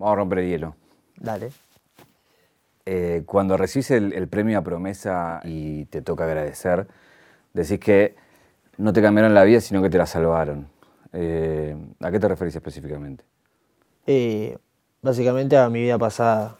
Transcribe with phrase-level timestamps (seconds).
[0.00, 0.76] Vamos a romper el hielo.
[1.18, 1.50] Dale.
[2.86, 6.86] Eh, cuando recibes el, el premio a promesa y te toca agradecer,
[7.52, 8.16] decís que
[8.78, 10.68] no te cambiaron la vida, sino que te la salvaron.
[11.12, 13.24] Eh, ¿A qué te referís específicamente?
[14.06, 14.56] Eh,
[15.02, 16.56] básicamente a mi vida pasada,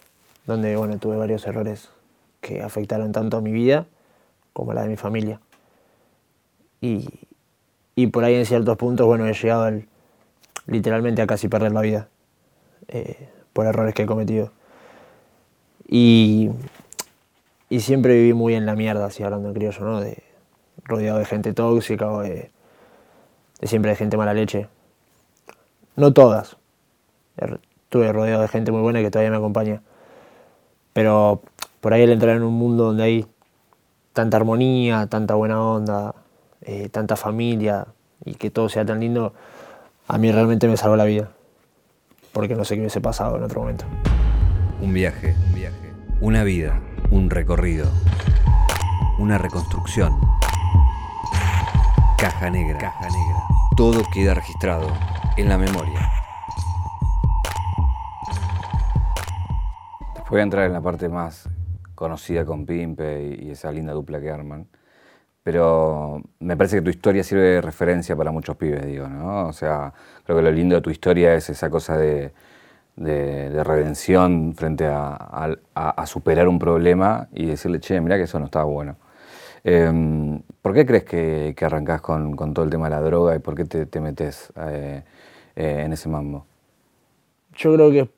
[0.47, 1.89] donde bueno, tuve varios errores
[2.43, 3.87] que afectaron tanto a mi vida
[4.53, 5.41] como a la de mi familia.
[6.83, 7.09] Y,
[7.95, 9.87] y por ahí en ciertos puntos, bueno, he llegado al-
[10.67, 12.09] literalmente a casi perder la vida
[12.91, 14.53] eh, por errores que he cometido.
[15.87, 16.51] Y,
[17.69, 20.01] y siempre viví muy en la mierda, así hablando en criollo, ¿no?
[20.01, 20.23] De,
[20.85, 22.51] rodeado de gente tóxica o de,
[23.61, 24.69] de siempre de gente mala leche.
[25.97, 26.57] No todas.
[27.85, 29.83] Estuve rodeado de gente muy buena que todavía me acompaña.
[30.93, 31.43] Pero
[31.81, 33.27] por ahí el entrar en un mundo donde hay
[34.13, 36.15] tanta armonía, tanta buena onda,
[36.63, 37.87] eh, tanta familia
[38.25, 39.33] y que todo sea tan lindo,
[40.09, 41.31] a mí realmente me salvó la vida.
[42.33, 43.85] Porque no sé qué hubiese pasado en otro momento.
[44.81, 47.91] Un viaje, un viaje, una vida, un recorrido,
[49.19, 50.19] una reconstrucción.
[52.17, 53.43] Caja negra, caja negra.
[53.77, 54.87] Todo queda registrado
[55.37, 56.09] en la memoria.
[60.15, 61.49] Después voy a entrar en la parte más
[61.97, 64.69] conocida con Pimpe y, y esa linda dupla que arman.
[65.43, 69.49] Pero me parece que tu historia sirve de referencia para muchos pibes, digo, ¿no?
[69.49, 69.93] O sea,
[70.25, 72.33] creo que lo lindo de tu historia es esa cosa de,
[72.97, 75.15] de- de redención frente a,
[75.75, 78.97] a- superar un problema y decirle, che, mirá que eso no estaba bueno.
[79.65, 83.37] Em, ¿Por qué crees que, que arrancás con, con todo el tema de la droga
[83.37, 85.03] y por qué te, te metes eh,
[85.57, 86.47] eh, en ese mambo?
[87.55, 88.11] Yo creo que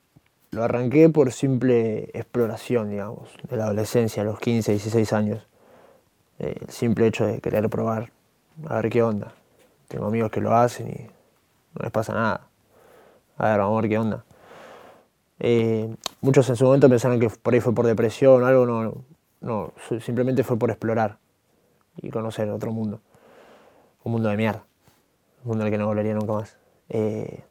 [0.52, 5.46] lo arranqué por simple exploración, digamos, de la adolescencia, a los 15, 16 años.
[6.42, 8.10] Eh, el simple hecho de querer probar,
[8.68, 9.32] a ver qué onda.
[9.86, 11.02] Tengo amigos que lo hacen y
[11.74, 12.48] no les pasa nada.
[13.38, 14.24] A ver, vamos a ver qué onda.
[15.38, 19.04] Eh, muchos en su momento pensaron que por ahí fue por depresión o algo, no,
[19.40, 21.18] no, simplemente fue por explorar
[21.96, 23.00] y conocer otro mundo.
[24.02, 24.64] Un mundo de mierda,
[25.44, 26.56] un mundo al que no volvería nunca más.
[26.88, 27.44] Eh,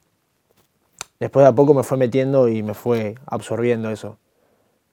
[1.17, 4.17] después de a poco me fue metiendo y me fue absorbiendo eso,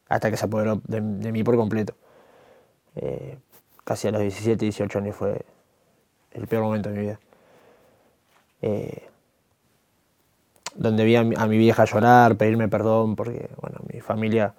[0.09, 1.95] hasta que se apoderó de, mí por completo.
[3.89, 5.41] Casi a los 17, 18 años fue
[6.33, 7.19] el peor momento de mi vida.
[8.61, 9.09] Eh,
[10.75, 14.53] donde vi a mi, a mi vieja llorar, pedirme perdón, porque bueno, mi familia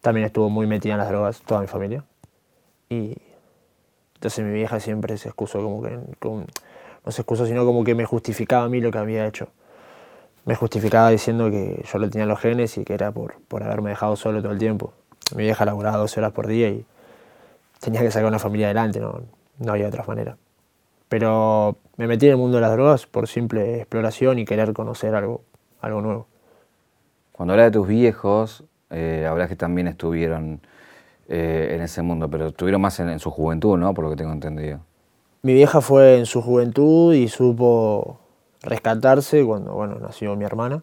[0.00, 2.02] también estuvo muy metida en las drogas, toda mi familia.
[2.90, 3.16] Y
[4.16, 6.44] entonces mi vieja siempre se excusó como que, como-
[7.06, 9.48] no se excusó, sino como que me justificaba a mí lo que había hecho
[10.44, 13.62] me justificaba diciendo que yo lo tenía en los genes y que era por, por
[13.62, 14.92] haberme dejado solo todo el tiempo.
[15.34, 16.84] Mi vieja laburaba 12 horas por día y
[17.84, 19.20] tenía que sacar una familia adelante, no,
[19.58, 20.36] no había otra manera.
[21.08, 25.14] Pero me metí en el mundo de las drogas por simple exploración y querer conocer
[25.14, 25.42] algo,
[25.80, 26.26] algo nuevo.
[27.32, 30.60] Cuando hablas de tus viejos, eh, hablas que también estuvieron
[31.28, 33.92] eh, en ese mundo, pero estuvieron más en, en su juventud, ¿no?
[33.92, 34.80] Por lo que tengo entendido.
[35.42, 38.18] Mi vieja fue en su juventud y supo
[38.62, 40.82] rescatarse cuando bueno, nació mi hermana.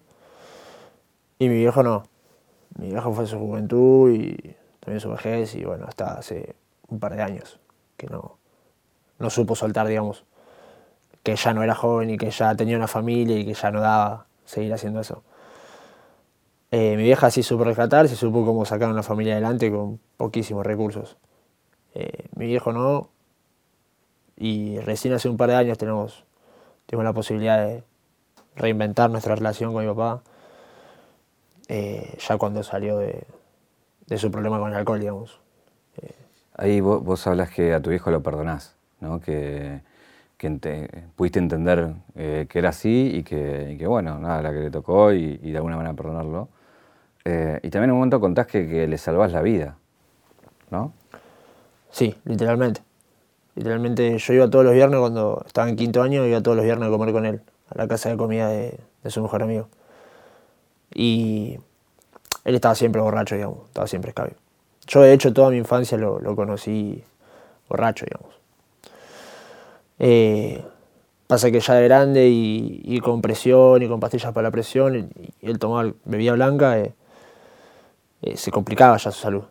[1.39, 2.03] Y mi viejo no.
[2.78, 6.56] Mi viejo fue en su juventud y también su vejez y bueno, hasta hace
[6.91, 7.59] un par de años
[7.97, 8.38] que no,
[9.18, 10.25] no supo soltar, digamos,
[11.24, 13.81] que ya no era joven y que ya tenía una familia y que ya no
[13.81, 15.24] daba seguir haciendo eso.
[16.72, 21.18] Eh, mi vieja sí supo rescatarse, supo cómo sacar una familia adelante con poquísimos recursos.
[21.94, 23.09] Eh, mi viejo no,
[24.38, 26.25] y recién hace un par de años tenemos,
[26.85, 27.84] tenemos la posibilidad de
[28.56, 30.24] reinventar nuestra relación con mi papá,
[31.68, 33.25] eh, ya cuando salió de,
[34.07, 35.40] de su problema con el alcohol, digamos.
[36.56, 39.19] Ahí vos, vos hablas que a tu viejo lo perdonás, ¿no?
[39.22, 39.81] Que,
[40.38, 44.72] que pudiste entender eh, que era así y que, que, bueno, nada, la que le
[44.72, 46.50] tocó y, de alguna manera perdonarlo.
[47.25, 49.78] Eh, y también en un momento contás que, que le salvás la vida,
[50.72, 50.94] ¿no?
[51.91, 52.81] Sí, literalmente.
[53.56, 56.88] Literalmente yo iba todos los viernes cuando estaba en quinto año, iba todos los viernes
[56.88, 59.68] a comer con él, a la casa de comida de, de su mejor amigo.
[60.94, 61.59] Y
[62.45, 64.41] él estaba siempre borracho, digamos, estaba siempre escabio.
[64.92, 67.02] Yo de hecho toda mi infancia lo, conocí
[67.70, 68.36] borracho, digamos.
[70.00, 70.62] Eh,
[71.28, 75.30] pasa que ya de grande y, con presión y con pastillas para la presión, y,
[75.40, 76.94] y él tomaba bebida blanca, eh,
[78.22, 79.44] eh, se complicaba ya su salud.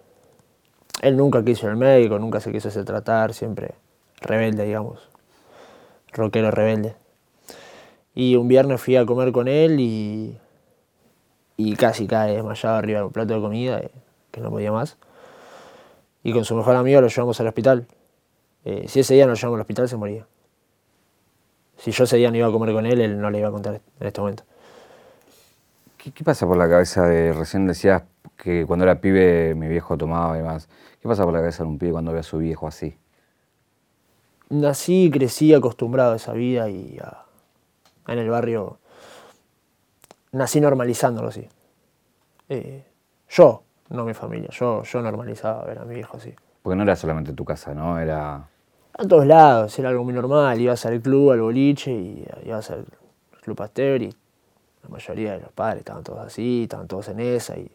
[1.00, 3.76] Él nunca quiso ir al médico, nunca se quiso hacer tratar, siempre
[4.20, 5.08] rebelde, digamos.
[6.12, 6.96] Rockero rebelde.
[8.14, 10.38] Y un viernes fui a comer con él y,
[11.56, 13.90] y casi cae desmayado arriba de un plato de comida, eh,
[14.30, 14.98] que no podía más.
[16.22, 17.86] Y con su mejor amigo lo llevamos al hospital.
[18.64, 20.26] Eh, si ese día no lo llevamos al hospital, se moría.
[21.78, 23.52] Si yo ese día no iba a comer con él, él no le iba a
[23.52, 24.42] contar en este momento.
[25.96, 28.02] ¿Qué, qué pasa por la cabeza de, recién decías
[28.36, 30.68] que cuando era pibe mi viejo tomaba y demás,
[31.00, 32.96] ¿qué pasa por la cabeza de un pibe cuando ve a su viejo así?
[34.50, 37.24] nací y crecí acostumbrado a esa vida y a-
[38.08, 38.78] en el barrio
[40.32, 41.46] nací normalizándolo así.
[42.48, 42.84] Eh,
[43.28, 46.34] yo, no mi familia, yo, yo normalizaba ver a mi viejo así.
[46.62, 47.98] Porque no era solamente tu casa, ¿no?
[47.98, 48.48] Era...
[48.92, 52.84] A todos lados, era algo muy normal, ibas al club, al boliche y ibas al
[53.42, 54.14] club Pasteur y
[54.82, 57.70] la mayoría de los padres estaban todos así, estaban todos en esa y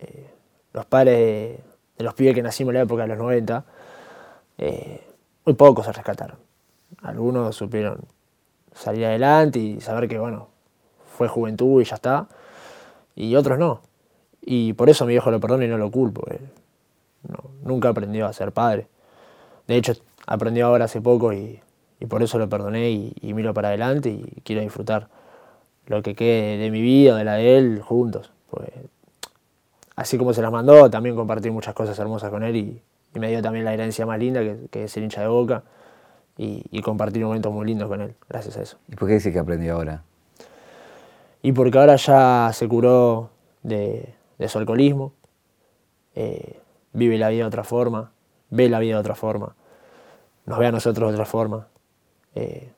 [0.00, 0.30] eh,
[0.72, 1.60] los padres de,
[1.98, 3.64] de los pibes que nacimos en la época de los 90,
[4.58, 5.06] eh,
[5.44, 6.36] muy pocos se rescataron.
[7.02, 8.00] Algunos supieron
[8.74, 10.48] salir adelante y saber que, bueno,
[11.16, 12.28] fue juventud y ya está,
[13.14, 13.80] y otros no.
[14.42, 16.24] Y por eso mi viejo lo perdono y no lo culpo.
[16.30, 16.40] él
[17.28, 18.88] no- nunca aprendió a ser padre.
[19.66, 19.92] De hecho,
[20.26, 21.60] aprendió ahora hace poco y,
[22.00, 25.08] y por eso lo perdoné y, y miro para adelante y quiero disfrutar
[25.86, 28.32] lo que quede de mi vida, de la de él, juntos.
[28.50, 28.70] Pues,
[29.96, 32.82] así como se las mandó, también compartí muchas cosas hermosas con él y,
[33.14, 35.64] y me dio también la herencia más linda, que, que es ser hincha de boca,
[36.36, 38.78] y, y compartir momentos muy lindos con él, gracias a eso.
[38.88, 40.02] ¿Y por qué dice que aprendió ahora?
[41.42, 43.30] Y porque ahora ya se curó
[43.62, 45.14] de, de su alcoholismo,
[46.14, 46.60] eh,
[46.92, 48.12] vive la vida de otra forma,
[48.50, 49.54] ve la vida de otra forma,
[50.46, 51.68] nos ve a nosotros de otra forma,
[52.34, 52.72] eh,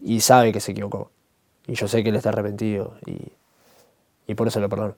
[0.00, 1.10] y sabe que se equivocó.
[1.66, 3.32] Y yo sé que él está arrepentido y,
[4.26, 4.94] y por eso lo perdono.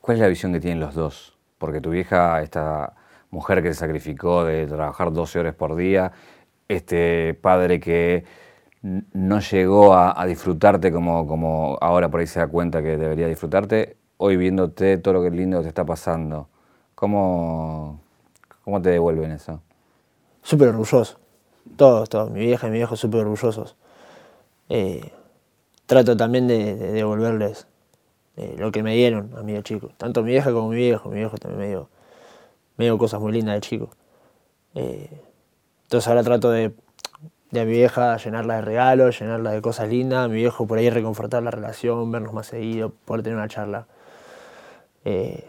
[0.00, 1.36] ¿Cuál es la visión que tienen los dos?
[1.58, 2.94] Porque tu vieja, esta
[3.30, 6.12] mujer que se sacrificó de trabajar 12 horas por día,
[6.68, 8.24] este padre que
[8.82, 13.26] no llegó a, a disfrutarte como, como ahora por ahí se da cuenta que debería
[13.26, 16.48] disfrutarte, hoy viéndote todo lo que lindo te está pasando,
[16.94, 18.00] ¿cómo,
[18.64, 19.60] cómo te devuelven eso?
[20.42, 21.18] Súper orgulloso.
[21.76, 22.30] Todos, todos.
[22.30, 23.76] Mi vieja y mi viejo súper orgullosos.
[24.68, 25.12] Eh,
[25.86, 27.66] trato también de, de devolverles
[28.36, 29.90] eh, lo que me dieron a mí de chico.
[29.96, 31.08] Tanto mi vieja como mi viejo.
[31.08, 31.88] Mi viejo también me dio,
[32.76, 33.90] me dio cosas muy lindas de chico.
[34.74, 35.08] Eh,
[35.84, 36.72] entonces ahora trato de,
[37.50, 40.28] de a mi vieja llenarla de regalos, llenarla de cosas lindas.
[40.28, 43.86] Mi viejo por ahí reconfortar la relación, vernos más seguido, poder tener una charla.
[45.08, 45.48] Eh,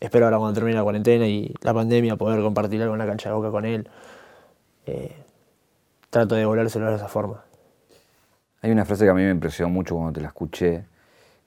[0.00, 3.30] espero ahora cuando termine la cuarentena y la pandemia poder compartir algo en la cancha
[3.30, 3.88] de boca con él.
[4.84, 5.16] Eh,
[6.10, 7.42] trato de devolvérselo de esa forma.
[8.60, 10.84] Hay una frase que a mí me impresionó mucho cuando te la escuché,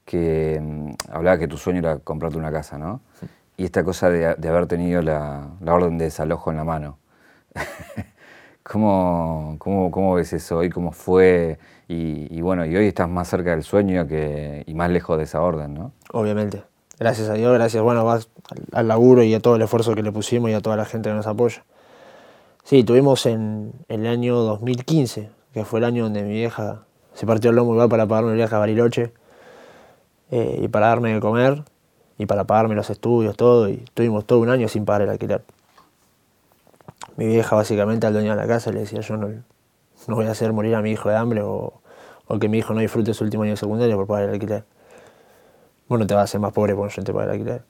[0.05, 3.01] que mm, hablaba que tu sueño era comprarte una casa, ¿no?
[3.57, 6.97] Y esta cosa de, de haber tenido la, la orden de desalojo en la mano.
[8.63, 10.71] ¿Cómo, cómo, cómo ves eso hoy?
[10.71, 11.59] ¿Cómo fue?
[11.87, 15.25] Y, y bueno, y hoy estás más cerca del sueño que, y más lejos de
[15.25, 15.91] esa orden, ¿no?
[16.11, 16.63] Obviamente.
[16.97, 18.09] Gracias a Dios, gracias bueno,
[18.71, 21.09] al laburo y a todo el esfuerzo que le pusimos y a toda la gente
[21.09, 21.63] que nos apoya.
[22.63, 27.49] Sí, tuvimos en el año 2015, que fue el año donde mi vieja se partió
[27.49, 29.13] el lomo igual para pagarme el viaje a Bariloche
[30.31, 31.63] eh, y para darme de comer
[32.17, 33.69] y para pagarme los estudios, todo.
[33.69, 35.43] Y tuvimos todo un año sin pagar el alquiler.
[37.17, 39.29] Mi vieja básicamente al dueño de la casa le decía yo no,
[40.07, 41.81] no voy a hacer morir a mi hijo de hambre o,
[42.27, 44.65] o que mi hijo no disfrute su último año de secundaria por pagar el alquiler.
[45.87, 47.63] Vos no te vas a hacer más pobre por no te pagar el alquiler.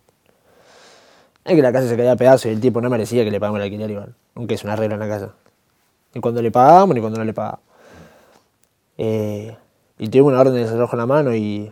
[1.44, 3.40] Es que la casa se caía a pedazos y el tipo no merecía que le
[3.40, 4.16] pagamos el alquiler igual.
[4.36, 5.34] Aunque es una regla en la casa.
[6.14, 7.66] Ni cuando le pagábamos ni cuando no le pagábamos.
[8.98, 9.56] Eh,
[10.00, 11.72] y tuvimos una orden de desalojo en la mano y,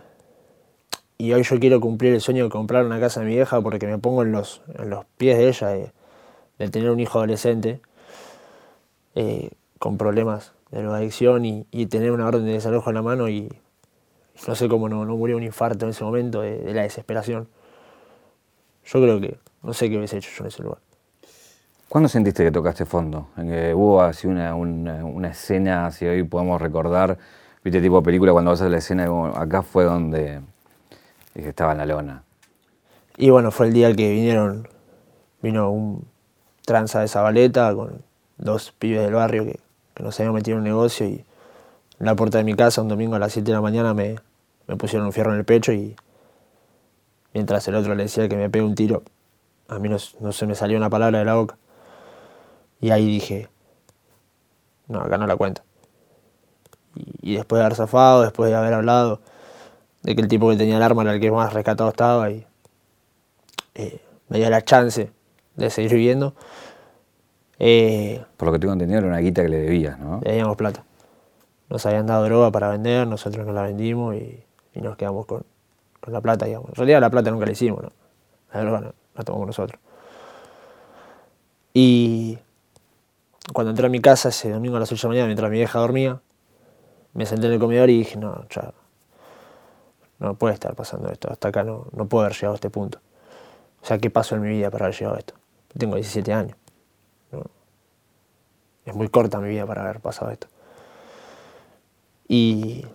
[1.17, 3.87] y hoy yo quiero cumplir el sueño de comprar una casa de mi vieja porque
[3.87, 7.81] me pongo en los, en los pies de ella de, tener un hijo adolescente
[9.15, 13.51] eh, con problemas de drogadicción y tener una orden de desalojo en la mano y
[14.47, 17.47] no sé cómo no, no murió un infarto en ese momento de, de la desesperación.
[18.85, 20.79] Yo creo que no sé qué hubiese hecho yo en ese lugar.
[21.93, 23.27] ¿Cuándo sentiste que tocaste fondo?
[23.37, 27.19] En que hubo así una, una, una escena, si hoy podemos recordar,
[27.63, 30.41] viste tipo de película cuando vas a la escena, como, acá fue donde
[31.35, 32.23] dije, estaba en la lona.
[33.15, 34.67] Y bueno, fue el día que vinieron,
[35.41, 36.07] vino un
[36.65, 38.01] tranza de Zabaleta con
[38.37, 39.59] dos pibes del barrio que,
[39.93, 41.23] que nos habían metido en un negocio y
[42.03, 44.15] en la puerta de mi casa un domingo a las 7 de la mañana me,
[44.67, 45.95] me pusieron un fierro en el pecho y
[47.33, 49.03] mientras el otro le decía que me pegue un tiro,
[49.69, 51.55] a mí no, no se me salió una palabra de la boca.
[52.81, 53.47] Y ahí dije,
[54.89, 55.61] no, acá no la cuento.
[56.95, 59.21] Y, y después de haber zafado, después de haber hablado
[60.01, 62.45] de que el tipo que tenía el arma era el que más rescatado estaba y
[63.75, 65.09] eh, me dio la chance
[65.55, 66.35] de seguir viviendo,
[67.59, 70.19] eh, Por lo que tengo entendido era una guita que le debías, ¿no?
[70.19, 70.83] debíamos plata.
[71.73, 75.43] Nos habían dado droga para vender, nosotros nos la vendimos y, nos quedamos con,
[76.05, 76.69] la plata, digamos.
[76.69, 77.91] En realidad la plata nunca la hicimos, ¿no?
[78.53, 79.81] La droga la tomamos nosotros.
[81.73, 82.37] Y
[83.51, 85.57] cuando entré a mi casa ese domingo a las 8 de la mañana, mientras mi
[85.57, 86.21] vieja dormía,
[87.13, 88.71] me senté en el comedor y dije, no, ya,
[90.19, 92.99] no puede estar pasando esto, hasta acá no, no puedo haber llegado a este punto.
[93.81, 95.33] O sea, ¿qué pasó en mi vida para haber llegado a esto?
[95.75, 96.55] Tengo 17 años.
[98.85, 100.52] Es muy corta mi vida para haber pasado esto.
[102.27, 102.85] Y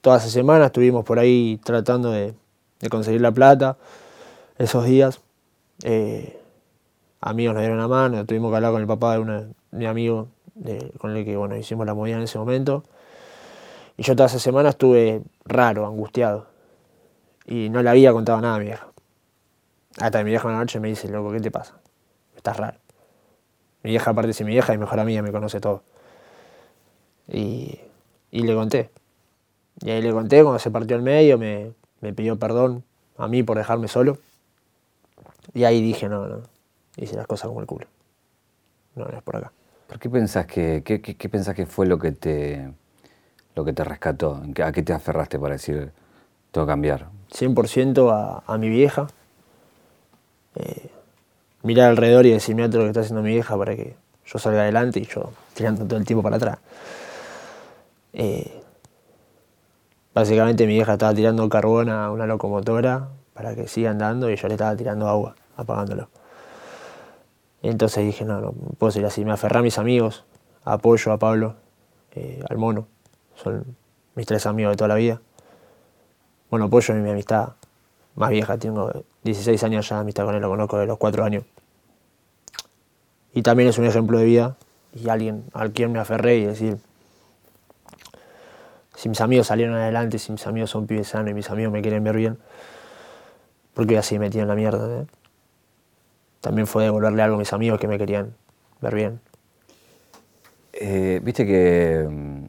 [0.00, 2.34] toda esa semana estuvimos por ahí tratando de,
[2.90, 3.76] conseguir la plata.
[4.58, 5.20] Esos días,
[5.82, 6.40] eh,
[7.20, 10.28] amigos nos dieron la mano, tuvimos que hablar con el papá de, mi amigo
[10.98, 12.84] con el que bueno, hicimos la movida en ese momento.
[13.96, 16.46] Y yo toda esa semana estuve raro, angustiado.
[17.46, 18.88] Y no le había contado nada a mi vieja.
[19.98, 21.74] Hasta que mi vieja una noche me dice, loco, ¿qué te pasa?
[22.36, 22.78] Estás raro.
[23.82, 25.82] Mi vieja, aparte de mi vieja, y mejor amiga, me conoce todo.
[27.28, 27.78] Y,
[28.32, 28.90] le conté.
[29.80, 31.72] Y ahí le conté, cuando se partió el medio, me,
[32.12, 32.84] pidió perdón
[33.16, 34.18] a mí por dejarme solo.
[35.54, 36.42] Y ahí dije, no, no,
[36.96, 37.86] hice las cosas como el culo.
[38.94, 39.52] No, no es por acá.
[39.86, 42.72] ¿Por qué pensás que, qué, qué, pensás que fue lo que te,
[43.56, 44.42] lo que te rescató?
[44.62, 45.92] ¿A qué te aferraste para decir,
[46.52, 47.08] tengo que cambiar?
[47.32, 49.08] 100% a, a mi vieja.
[50.54, 50.90] Eh,
[51.62, 53.96] mirar alrededor y decir, mira todo lo que está haciendo mi vieja para que
[54.26, 56.58] yo salga adelante y yo tirando todo el tiempo para atrás.
[58.12, 58.62] Eh,
[60.14, 64.48] básicamente mi vieja estaba tirando carbón a una locomotora para que siga andando y yo
[64.48, 66.08] le estaba tirando agua, apagándolo.
[67.62, 69.24] entonces dije, no, no puedo seguir así.
[69.24, 70.24] Me aferré a mis amigos,
[70.64, 71.56] apoyo a Pablo,
[72.12, 72.86] eh, al mono.
[73.36, 73.64] Son
[74.14, 75.20] mis tres amigos de toda la vida.
[76.50, 77.50] Bueno, apoyo mi amistad
[78.16, 78.90] más vieja, tengo
[79.22, 81.44] 16 años ya de amistad con él, lo conozco de los 4 años.
[83.32, 84.56] Y también es un ejemplo de vida
[84.92, 86.78] y alguien al quien me aferré y decir,
[89.00, 91.80] si mis amigos salieron adelante, si mis amigos son pibes sanos y mis amigos me
[91.80, 92.36] quieren ver bien,
[93.72, 95.06] porque así me en la mierda.
[96.42, 98.34] También fue devolverle algo a mis amigos que me querían
[98.82, 99.20] ver bien.
[100.74, 102.44] Eh, viste que mm,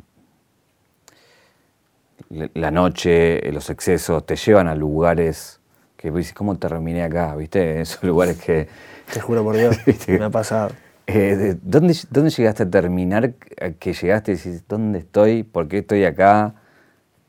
[2.56, 5.62] la noche, los excesos, te llevan a lugares
[5.96, 7.34] que dices, ¿cómo terminé acá?
[7.38, 7.80] ¿Viste?
[7.82, 8.68] Esos lugares que...
[9.14, 9.78] Te juro por Dios,
[10.08, 10.72] me ha pasado.
[11.08, 13.34] Eh, ¿dónde, ¿Dónde llegaste a terminar?
[13.80, 15.44] que llegaste y decís, ¿dónde estoy?
[15.44, 16.54] ¿Por qué estoy acá?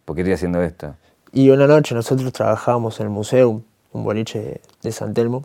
[0.04, 0.94] ¿Por qué estoy haciendo esto?
[1.32, 3.62] Y una noche nosotros trabajábamos en el museo,
[3.92, 5.44] un boliche de San Telmo.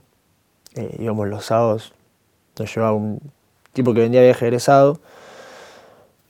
[0.76, 1.94] Eh, íbamos los sábados,
[2.60, 3.20] nos llevaba un
[3.74, 5.00] tipo que vendía viaje egresado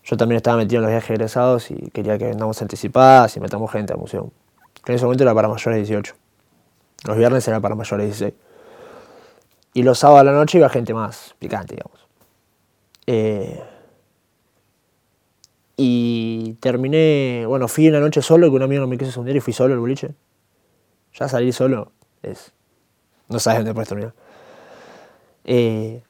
[0.08, 3.70] yo también estaba metido en los viajes egresados y quería que vendamos anticipadas y metamos
[3.70, 4.32] gente al museo.
[4.86, 6.16] En ese momento era para mayores de 18.
[7.04, 8.34] Los viernes era para mayores de 16.
[9.78, 12.08] Y los sábados a la noche iba gente más picante, digamos.
[13.06, 13.64] Eh,
[15.76, 19.40] y terminé, bueno, fui una noche solo, que un amigo no me quiso hundir y
[19.40, 20.16] fui solo al boliche.
[21.14, 21.92] Ya salir solo
[22.24, 22.54] es...
[23.30, 24.16] No sabes dónde puedes terminar.
[25.44, 26.02] Eh,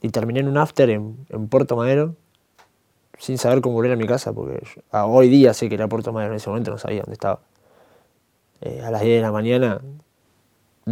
[0.00, 2.14] y terminé en un after en, en Puerto Madero,
[3.18, 6.12] sin saber cómo volver a mi casa, porque ah, hoy día sé que era Puerto
[6.12, 7.40] Madero, en ese momento no sabía dónde estaba.
[8.60, 9.80] Eh, a las 10 de la mañana,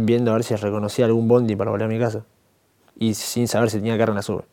[0.05, 2.23] viendo a ver si reconocía algún bondi para volver a mi casa,
[2.97, 4.43] y sin saber si tenía carro en la sube.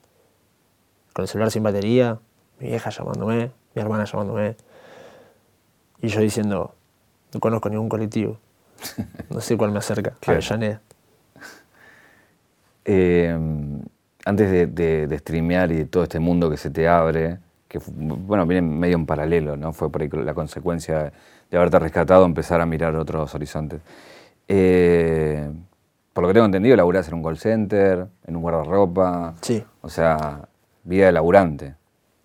[1.13, 2.19] Con el celular sin batería,
[2.59, 4.57] mi vieja llamándome, mi hermana llamándome,
[6.01, 6.75] y yo diciendo,
[7.33, 8.39] no conozco ningún colectivo,
[9.31, 10.81] no sé cuál me acerca, Avellaneda.
[12.87, 13.35] Eh,
[14.27, 17.81] antes de, de, de streamear y de todo este mundo que se te abre, que
[17.89, 19.73] bueno, viene medio en paralelo, ¿no?
[19.73, 21.13] Fue por ahí la consecuencia
[21.51, 23.81] de haberte rescatado, empezar a mirar otros horizontes.
[24.49, 25.51] Eh,
[26.13, 29.35] por lo que tengo entendido, laburás en un call center, en un guardarropa.
[29.41, 29.65] Sí.
[29.83, 30.49] O sea,
[30.85, 31.75] vida de laburante.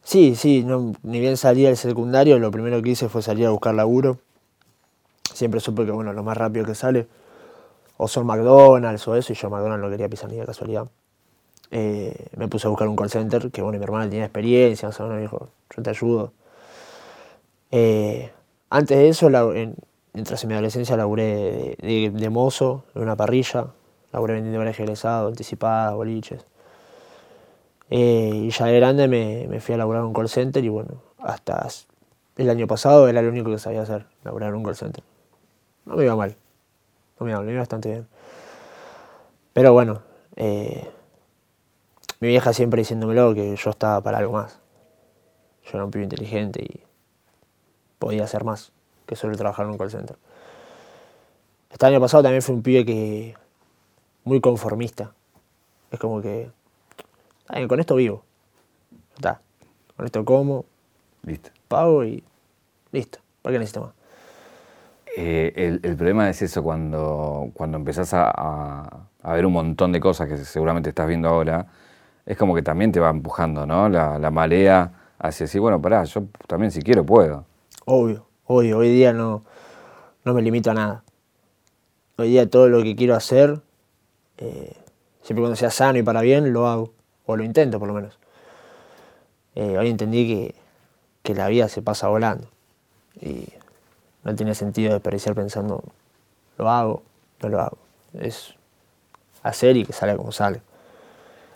[0.03, 0.65] Sí, sí,
[1.03, 4.17] ni bien salí del secundario, lo primero que hice fue salir a buscar laburo.
[5.33, 7.07] Siempre supe que, bueno, lo más rápido que sale,
[7.97, 10.87] o son McDonald's o eso, y yo McDonald's no quería pisar ni de casualidad.
[11.71, 15.07] Eh, me puse a buscar un call center, que bueno, mi hermana tenía experiencia, o
[15.07, 16.33] me dijo, yo te ayudo.
[17.71, 18.31] Eh,
[18.71, 19.29] antes de eso,
[20.19, 23.67] mientras en mi adolescencia laburé de, mozo en una parrilla,
[24.11, 26.45] laburé vendiendo viajes egresados, anticipadas, boliches.
[27.89, 31.01] Eh, y ya de grande me, fui a laburar en un call center y bueno,
[31.19, 31.65] hasta
[32.35, 35.05] el año pasado era lo único que sabía hacer, laburar en un call center.
[35.85, 36.35] No me iba mal,
[37.17, 38.07] no me iba me iba bastante bien.
[39.53, 40.01] Pero bueno,
[40.35, 44.59] mi vieja siempre diciéndomelo que yo estaba para algo más.
[45.63, 46.83] Yo era un pibe inteligente y
[47.99, 48.73] podía hacer más
[49.09, 50.15] que solo trabajar en un call center.
[51.71, 53.33] Este año pasado también fue un pibe que
[54.23, 55.13] muy conformista.
[55.89, 56.51] Es como que,
[57.67, 58.23] con esto vivo.
[59.15, 59.41] Está.
[59.97, 60.65] Con esto como,
[61.23, 61.49] listo.
[61.67, 62.23] pago y
[62.91, 63.17] listo.
[63.41, 63.93] ¿Para qué necesito más?
[65.17, 70.29] Eh, el, problema es eso, cuando, cuando empezás a, a, ver un montón de cosas
[70.29, 71.65] que seguramente estás viendo ahora,
[72.27, 73.89] es como que también te va empujando, ¿no?
[73.89, 77.45] La, la marea hacia así, bueno, pará, yo también si quiero puedo.
[77.85, 79.43] Obvio, obvio, hoy día no,
[80.25, 81.03] no me limito a nada.
[82.17, 83.61] Hoy día todo lo que quiero hacer,
[84.39, 84.75] eh,
[85.21, 86.91] siempre cuando sea sano y para bien, lo hago.
[87.27, 88.17] O lo intento por lo menos.
[89.53, 90.55] Eh, hoy entendí que,
[91.21, 92.47] que la vida se pasa volando.
[93.21, 93.49] Y
[94.23, 95.83] no tiene sentido desperdiciar pensando,
[96.57, 97.03] lo hago,
[97.43, 97.77] no lo hago.
[98.13, 98.55] Es
[99.43, 100.61] hacer y que salga como sale.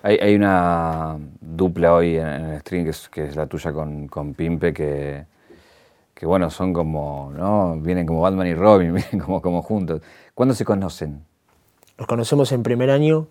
[0.03, 3.73] Hay, hay una dupla hoy en, en el stream que es, que es la tuya
[3.73, 5.25] con, con Pimpe que,
[6.13, 7.75] que, bueno, son como, ¿no?
[7.77, 10.01] Vienen como Batman y Robin, vienen como, como juntos.
[10.33, 11.25] ¿Cuándo se conocen?
[11.97, 13.27] Nos conocemos en primer año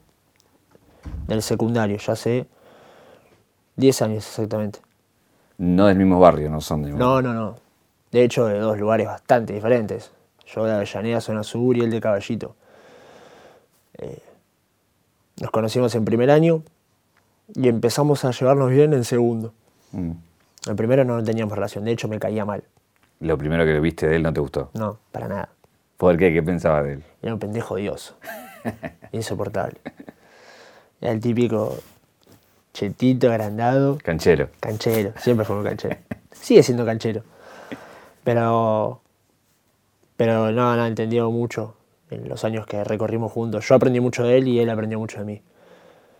[1.26, 2.46] del secundario, ya hace
[3.76, 4.80] 10 años exactamente.
[5.58, 7.56] No del mismo barrio, no son del mismo No, no, no.
[8.10, 10.12] De hecho, de dos lugares bastante diferentes.
[10.46, 12.56] Yo de Avellaneda, zona sur, y él de Caballito.
[13.98, 14.22] Eh,
[15.40, 16.62] nos conocimos en primer año
[17.54, 19.52] y empezamos a llevarnos bien en segundo.
[19.92, 20.12] Mm.
[20.68, 22.62] En primero no teníamos relación, de hecho me caía mal.
[23.20, 24.70] Lo primero que viste de él no te gustó.
[24.74, 25.48] No, para nada.
[25.96, 26.32] ¿Por qué?
[26.32, 27.04] ¿Qué pensabas de él?
[27.22, 28.16] Era un pendejo odioso.
[29.12, 29.78] Insoportable.
[31.00, 31.76] Era el típico
[32.72, 34.48] chetito, agrandado, Canchero.
[34.60, 35.12] canchero.
[35.18, 35.96] Siempre fue un canchero.
[36.32, 37.22] Sigue siendo canchero.
[38.24, 39.00] Pero.
[40.16, 41.74] Pero no, no, entendió mucho
[42.10, 43.66] en los años que recorrimos juntos.
[43.68, 45.42] Yo aprendí mucho de él y él aprendió mucho de mí.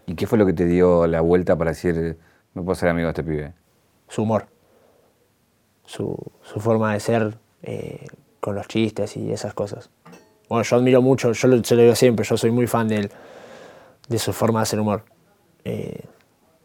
[0.06, 2.18] ¿Y qué fue lo que te dio la vuelta para decir,
[2.54, 3.52] me puedo ser amigo de este pibe?
[4.12, 4.46] Su humor.
[5.86, 8.06] Su, su forma de ser eh,
[8.40, 9.88] con los chistes y esas cosas.
[10.50, 12.96] Bueno, yo admiro mucho, yo lo- se lo digo siempre, yo soy muy fan de
[12.96, 13.10] él,
[14.08, 15.04] de su forma de hacer humor.
[15.64, 16.04] Eh,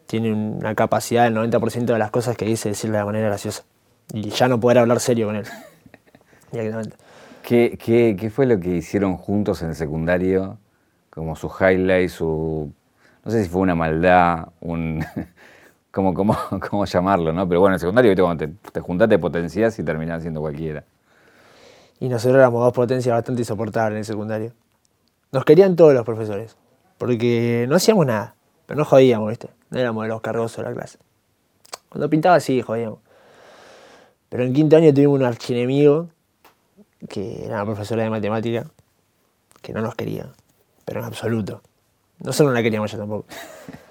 [0.06, 3.64] tiene una capacidad del 90% de las cosas que dice decirle de manera graciosa.
[4.12, 5.46] Y ya no poder hablar serio con él.
[6.52, 6.96] Directamente.
[7.42, 10.58] ¿Qué, qué, qué fue lo que hicieron juntos en el secundario?
[11.08, 12.70] Como su highlight, su...
[13.24, 15.02] No sé si fue una maldad, un...
[15.98, 16.36] ¿Cómo, cómo,
[16.70, 17.48] cómo llamarlo, no?
[17.48, 18.22] Pero bueno, en secundario, ¿viste?
[18.22, 20.84] Cuando te, te juntás, te potencias y terminás siendo cualquiera.
[21.98, 24.52] Y nosotros éramos dos potencias bastante insoportables en el secundario.
[25.32, 26.56] Nos querían todos los profesores,
[26.98, 29.50] porque no hacíamos nada, pero no jodíamos, ¿viste?
[29.70, 30.98] No éramos de los cargosos de la clase.
[31.88, 33.00] Cuando pintaba sí, jodíamos.
[34.28, 36.10] Pero en quinto año tuvimos un archienemigo,
[37.08, 38.70] que era una profesora de matemática,
[39.62, 40.30] que no nos quería,
[40.84, 41.60] pero en absoluto.
[42.20, 43.26] Nosotros no la queríamos ya tampoco.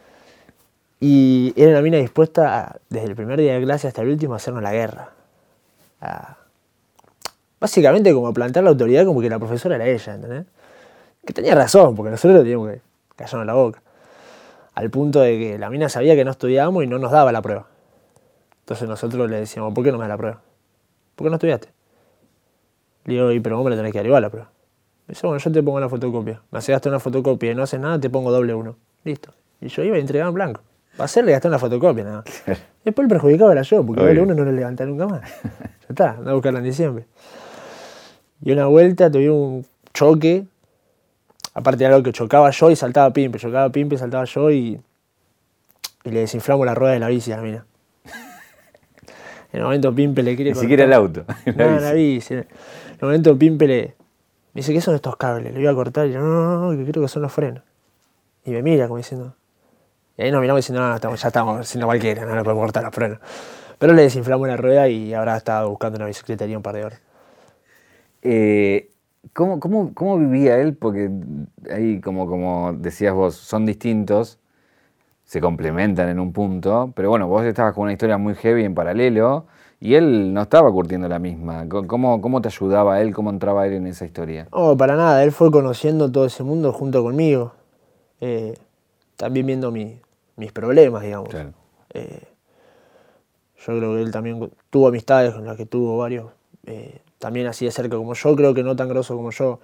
[1.00, 4.34] Y era una mina dispuesta, a, desde el primer día de clase hasta el último,
[4.34, 5.10] a hacernos la guerra.
[6.02, 6.38] A-
[7.60, 10.46] básicamente como a plantar la autoridad como que la profesora era ella, ¿entendés?
[11.26, 12.82] Que tenía razón, porque nosotros teníamos que
[13.16, 13.82] callarnos la boca.
[14.76, 17.42] Al punto de que la mina sabía que no estudiábamos y no nos daba la
[17.42, 17.68] prueba.
[18.60, 20.42] Entonces nosotros le decíamos, ¿por qué no me da la prueba?
[21.16, 21.70] ¿Por qué no estudiaste?
[23.06, 24.50] Le digo, "Y, pero vos me la tenés que dar igual la prueba.
[25.08, 26.42] Me dice, bueno, yo te pongo la fotocopia.
[26.52, 28.76] Me haces una fotocopia y no haces nada, te pongo doble uno.
[29.04, 29.34] Listo.
[29.62, 30.62] Y yo iba y entregaba en blanco.
[31.00, 32.58] Va a hacerle gastar una fotocopia nada más.
[32.84, 35.22] Después el perjudicado era yo, porque uno no lo levanté nunca más.
[35.88, 37.06] Ya está, anda a buscarla en diciembre.
[38.42, 40.46] Y una vuelta tuve un choque.
[41.54, 43.40] Aparte de algo que chocaba yo y saltaba Pimpe.
[43.40, 44.82] Chocaba Pimpe saltaba yo y,
[46.04, 47.66] y le desinflamos la rueda de la bici a la mina.
[49.54, 51.24] En el momento Pimpe le quiere Ni siquiera el auto.
[51.46, 51.84] la no, bici.
[51.84, 52.34] la bici.
[52.34, 53.96] En el momento Pimpe le
[54.58, 55.54] me dice, ¿qué son estos cables?
[55.54, 57.62] Le voy a cortar y yo, no, no, no, que creo que son los frenos.
[58.44, 59.36] Y me mira como diciendo.
[60.18, 62.64] Y ahí nos miramos diciendo, no, no, estamos- ya estamos haciendo cualquiera, no le podemos
[62.64, 63.20] cortar los frenos.
[63.80, 67.02] Pero le desinflamos la rueda y ahora estaba buscando una bicicletería un par de horas.
[68.22, 68.90] Eh,
[69.34, 70.76] ¿cómo, cómo, cómo vivía él?
[70.76, 71.10] Porque
[71.72, 74.40] ahí, como, como decías vos, son distintos,
[75.26, 78.76] se complementan en un punto, pero bueno, vos estabas con una historia muy heavy en
[78.76, 79.46] paralelo
[79.80, 81.68] y él no estaba curtiendo la misma.
[81.88, 83.14] ¿Cómo, cómo te ayudaba él?
[83.14, 84.48] ¿Cómo entraba él en esa historia?
[84.52, 87.54] No, para nada, él fue conociendo todo ese mundo junto conmigo.
[88.22, 88.56] Eh,
[89.16, 90.00] también viendo mi-
[90.38, 91.30] mis problemas, digamos.
[91.30, 91.54] Claro.
[91.94, 92.28] Eh,
[93.66, 96.32] yo creo que él también tuvo amistades con las que tuvo varios,
[96.66, 99.60] eh, también así de cerca como yo, creo que no tan grosso como yo.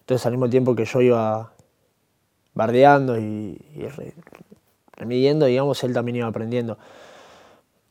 [0.00, 1.52] Entonces al mismo tiempo que yo iba
[2.54, 4.14] bardeando y, y re-
[5.06, 6.78] midiendo, digamos, él también iba aprendiendo.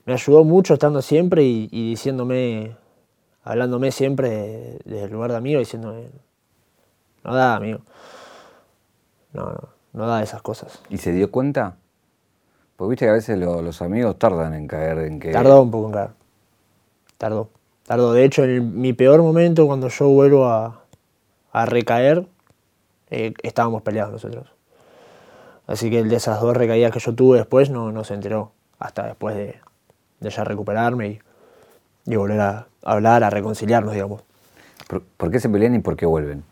[0.06, 2.76] Me ayudó mucho estando siempre y, y diciéndome,
[3.44, 6.10] hablándome siempre de- desde el lugar de amigo, diciéndome,
[7.24, 7.80] no da, amigo.
[9.34, 10.82] No, no, no da esas cosas.
[10.90, 11.78] ¿Y se dio cuenta?
[12.78, 15.32] Porque viste que a veces lo- los amigos tardan en caer en que...
[15.32, 16.10] Tardó un poco en caer.
[17.18, 17.50] Tardó.
[17.86, 18.13] Tardó.
[18.13, 20.84] De hecho, en el- mi peor momento, cuando yo vuelvo a,
[21.52, 22.26] a recaer,
[23.10, 24.48] eh, estábamos peleados nosotros.
[25.66, 28.52] Así que el de esas dos recaídas que yo tuve después no, no se enteró.
[28.80, 29.56] Hasta después de,
[30.20, 31.20] de ya recuperarme y,
[32.06, 34.22] y volver a hablar, a reconciliarnos, digamos.
[34.88, 36.44] ¿Por, por qué se pelean y por qué vuelven?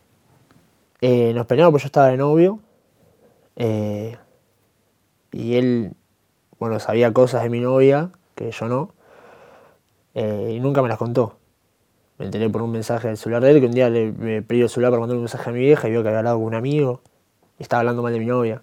[1.01, 2.59] Eh, nos peleamos porque yo estaba de novio.
[3.55, 4.17] eh,
[5.31, 5.93] y él,
[6.59, 8.93] bueno, sabía cosas de mi novia que yo no.
[10.13, 11.37] eh, y nunca me las contó.
[12.17, 14.61] Me enteré por un mensaje del celular de él que un día le me pedí
[14.61, 16.45] el celular para mandar un mensaje a mi vieja y vio que había hablado con
[16.47, 17.01] un amigo
[17.59, 18.61] y estaba hablando mal de mi novia.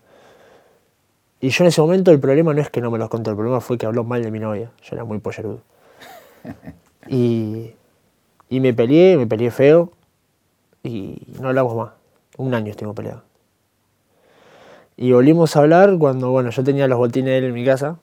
[1.40, 3.37] Y yo en ese momento el problema no es que no me los contó, el
[3.37, 4.70] problema fue que habló mal de mi novia.
[4.83, 5.61] Yo era muy pollerudo.
[7.09, 7.74] Y,
[8.48, 9.92] y me peleé, me peleé feo
[10.85, 11.92] y no hablamos más.
[12.38, 13.22] Un año estuvimos peleados.
[14.96, 17.98] Y volvimos a hablar cuando, bueno, yo tenía los botines de él en mi casa,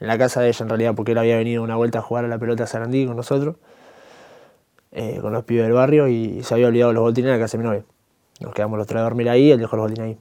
[0.00, 2.24] en la casa de ella en realidad, porque él había venido una vuelta a jugar
[2.24, 3.56] a la pelota a Sarandí con nosotros,
[4.92, 7.56] eh, con los pibes del barrio, y se había olvidado los botines en la casa
[7.56, 7.84] de mi novia.
[8.40, 10.18] Nos quedamos los tres a dormir ahí, él dejó los botines ahí.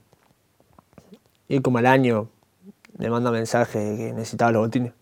[1.48, 2.30] Y como al año
[2.98, 4.94] me manda mensaje de que necesitaba los botines.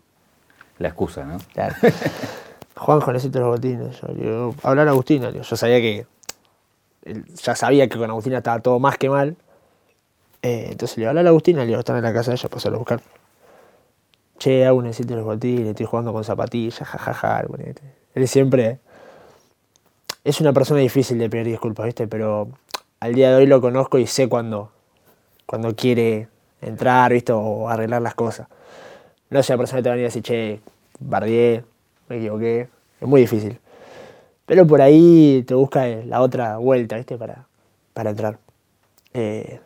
[0.79, 1.37] La excusa, ¿no?
[1.53, 1.75] Claro.
[2.75, 4.01] Juanjo, necesito los botines.
[4.01, 5.29] Yo le digo, hablar a Agustina.
[5.29, 6.07] Le Yo sabía que.
[7.43, 9.35] ya sabía que con Agustina estaba todo más que mal.
[10.41, 11.61] Eh, entonces le digo, hablar a Agustina.
[11.61, 13.01] Le digo, están en la casa de ella, pasarlo a buscar.
[14.37, 15.67] Che, Agus, necesito los botines.
[15.67, 17.43] Estoy jugando con zapatillas, jajaja.
[18.15, 18.79] Él siempre.
[20.23, 22.07] Es una persona difícil de pedir disculpas, ¿viste?
[22.07, 22.49] Pero
[22.99, 24.71] al día de hoy lo conozco y sé cuando,
[25.45, 26.27] cuando quiere
[26.61, 27.31] entrar, ¿viste?
[27.33, 28.47] O arreglar las cosas.
[29.29, 30.59] No es una persona que te va a venir a decir, che,
[30.99, 31.63] bardié,
[32.07, 32.69] me equivoqué.
[32.99, 33.59] Es muy difícil.
[34.45, 37.17] Pero por ahí te busca la otra vuelta, ¿viste?
[37.17, 37.47] Para,
[37.93, 38.37] para entrar.
[39.13, 39.59] Eh,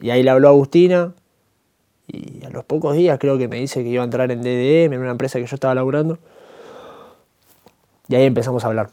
[0.00, 1.14] y ahí le habló a Agustina.
[2.06, 4.94] Y a los pocos días creo que me dice que iba a entrar en DDM,
[4.94, 6.18] en una empresa que yo estaba laburando.
[8.08, 8.90] Y ahí empezamos a hablar.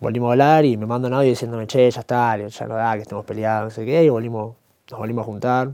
[0.00, 2.94] Volvimos a hablar y me mandó un audio diciéndome, che, ya está, ya no da,
[2.94, 4.04] que estemos peleados, no sé qué.
[4.04, 4.56] Y volvimos,
[4.90, 5.70] nos volvimos a juntar.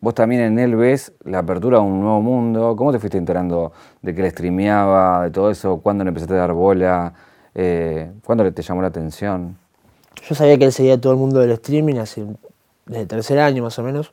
[0.00, 2.76] Vos también en él ves la apertura a un nuevo mundo.
[2.76, 5.80] ¿Cómo te fuiste enterando de que él streameaba, de todo eso?
[5.80, 7.14] ¿Cuándo le empezaste a dar bola?
[7.54, 9.56] Eh, ¿Cuándo te llamó la atención?
[10.28, 12.26] Yo sabía que él seguía todo el mundo del streaming hace,
[12.90, 14.12] el tercer año más o menos.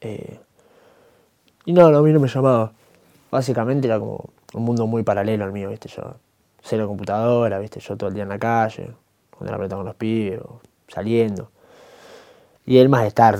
[0.00, 0.38] Eh,
[1.64, 2.72] y no, a mí no me llamaba.
[3.30, 5.88] Básicamente era como un mundo muy paralelo al mío, ¿viste?
[5.88, 6.02] Yo,
[6.62, 7.80] cero computadora, ¿viste?
[7.80, 8.90] Yo todo el día en la calle,
[9.30, 10.40] jugando la pelota con los pibes,
[10.88, 11.50] saliendo.
[12.66, 13.38] Y él más de estar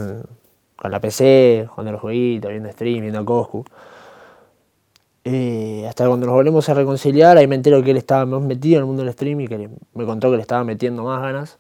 [0.77, 3.65] con la PC, jugando los jueguitos, viendo stream, viendo Coscu.
[5.25, 8.77] Eh, hasta cuando nos volvemos a reconciliar, ahí me entero que él estaba más metido
[8.77, 11.59] en el mundo del stream y que me contó que le estaba metiendo más ganas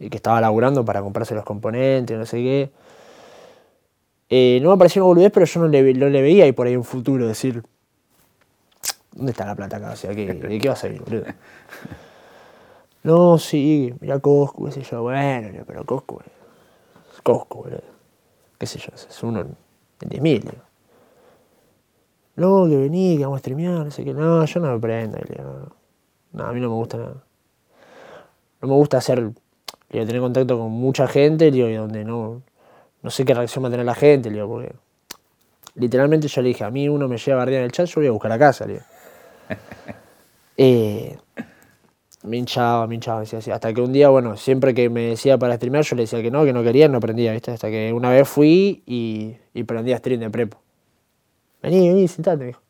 [0.00, 2.70] y que estaba laburando para comprarse los componentes, no sé qué.
[4.28, 6.66] Eh, no me pareció una boludez, pero yo no le, no le veía ahí por
[6.66, 7.62] ahí un futuro decir,
[9.12, 9.92] ¿dónde está la plata acá?
[9.92, 11.24] O sea, ¿qué, ¿de qué va a servir, boludo?
[13.02, 16.30] No, sí, mira Coscu, qué sé yo, bueno, pero Coscu, eh,
[17.14, 17.80] es Coscu, boludo.
[18.58, 19.56] Qué sé yo, es uno en
[20.00, 20.62] en 10.000, digo.
[22.36, 24.14] No, que vení, que vamos a streamear, no sé qué.
[24.14, 25.18] No, yo no me prendo.
[25.18, 25.76] no,
[26.32, 27.24] no, a mí no me gusta nada.
[28.62, 29.32] No me gusta hacer,
[29.90, 32.42] digo, tener contacto con mucha gente, le digo, y donde no,
[33.02, 34.72] no sé qué reacción va a tener la gente, le digo, porque
[35.74, 38.00] literalmente yo le dije, a mí uno me llega a bardear en el chat, yo
[38.00, 38.80] voy a buscar a casa, digo.
[40.62, 41.16] Eh,
[42.22, 43.50] me hinchaba, me hinchaba, decía así.
[43.50, 46.30] Hasta que un día, bueno, siempre que me decía para streamear, yo le decía que
[46.30, 47.52] no, que no quería, no prendía, ¿viste?
[47.52, 50.60] Hasta que una vez fui y, y prendí a stream de prepo.
[51.62, 52.60] Vení, vení, sentate, me dijo.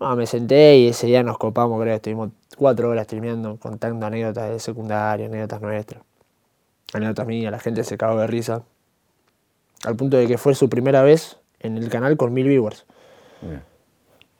[0.00, 2.30] No, me senté y ese día nos copamos, creo, estuvimos
[2.62, 6.02] cuatro horas streameando, contando anécdotas de secundaria, anécdotas nuestras,
[6.92, 8.62] anécdotas mías, la gente se cagó de risa.
[9.84, 12.86] Al punto de que fue su primera vez en el canal con mil viewers.
[13.40, 13.64] Bien.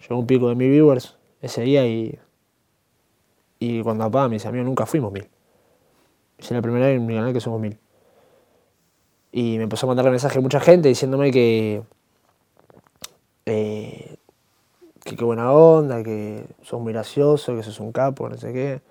[0.01, 2.17] Llegó un pico de mil viewers ese día y.
[3.59, 5.29] Y cuando papá me dice, amigo, nunca fuimos mil.
[6.39, 7.77] Es la primera vez en mi canal que somos mil.
[9.33, 11.83] Y me empezó a mandar mensaje mucha gente diciéndome que.
[13.47, 14.17] eh,
[15.05, 18.83] que qué buena onda, que sos muy gracioso, que sos un capo, no sé qué.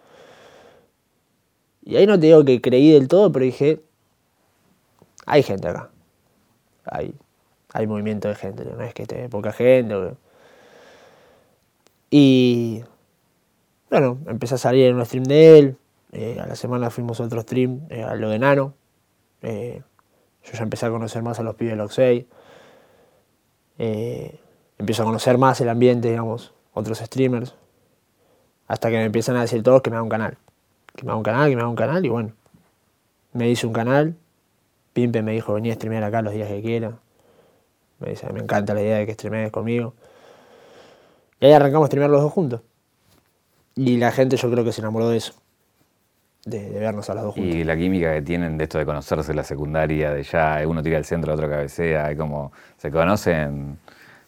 [1.83, 3.81] Y ahí no te digo que creí del todo, pero dije.
[5.25, 5.89] Hay gente acá.
[6.85, 7.13] Hay,
[7.73, 10.15] hay movimiento de gente, no es que esté poca gente.
[12.09, 12.83] Y
[13.89, 15.77] bueno, empecé a salir en un stream de él.
[16.11, 18.73] eh, a la semana fuimos a otro stream, eh, a lo de Nano.
[19.41, 19.81] eh,
[20.43, 22.27] yo ya empecé a conocer más a los pibes de Loxey.
[23.77, 24.39] Eh,
[24.81, 27.55] empiezo a conocer más el ambiente, digamos, otros streamers.
[28.67, 30.37] Hasta que me empiezan a decir todos que me haga un canal.
[30.95, 32.05] Que me haga un canal, que me haga un canal.
[32.05, 32.33] Y bueno,
[33.33, 34.15] me hice un canal.
[34.93, 36.93] Pimpe me dijo, vení a streamear acá los días que quiera.
[37.99, 39.93] Me dice, me encanta la idea de que streamees conmigo.
[41.39, 42.61] Y ahí arrancamos a streamear los dos juntos.
[43.75, 45.33] Y la gente yo creo que se enamoró de eso.
[46.43, 47.53] De, vernos a los dos juntos.
[47.53, 50.81] Y la química que tienen de esto de conocerse en la secundaria, de ya uno
[50.81, 53.77] tira al centro, otro cabecea, como se conocen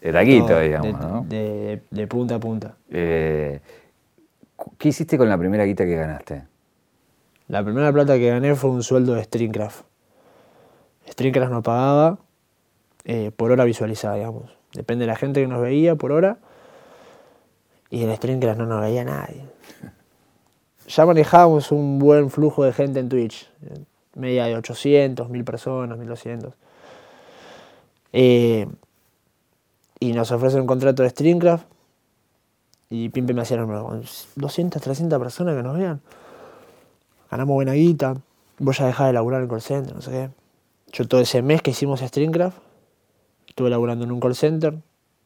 [0.04, 1.26] de taquito, No, digamos, de, ¿no?
[1.28, 2.76] de- de punta a punta.
[2.90, 3.60] Eh,
[4.78, 6.44] ¿Qué hiciste con la primera guita que ganaste?
[7.48, 9.84] La primera plata que gané fue un sueldo de Streamcraft.
[11.10, 12.20] Streamcraft nos pagaba
[13.06, 14.56] eh, por hora visualizada, digamos.
[14.74, 16.38] Depende de la gente que nos veía por hora.
[17.90, 19.46] Y en Streamcraft no nos veía nadie.
[20.88, 23.50] Ya manejábamos un buen flujo de gente en Twitch.
[24.16, 26.54] Media de 800, 1000 personas, 1200.
[28.14, 28.68] Eh,
[30.04, 31.66] y nos ofrecen un contrato de Streamcraft.
[32.90, 34.02] Y Pimpe me hacía el número.
[34.36, 36.02] 200, 300 personas que nos vean.
[37.32, 38.18] Ganamos buena guita.
[38.60, 40.30] Voy a dejar de laburar en el call center, no sé qué.
[40.92, 42.58] Yo todo ese mes que hicimos Streamcraft,
[43.48, 44.78] estuve laburando en un call center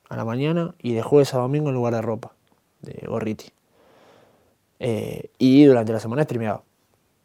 [0.09, 2.33] a la mañana y de jueves a domingo en lugar de ropa,
[2.81, 3.49] de gorriti.
[4.79, 6.61] Eh, y durante la semana streameaba,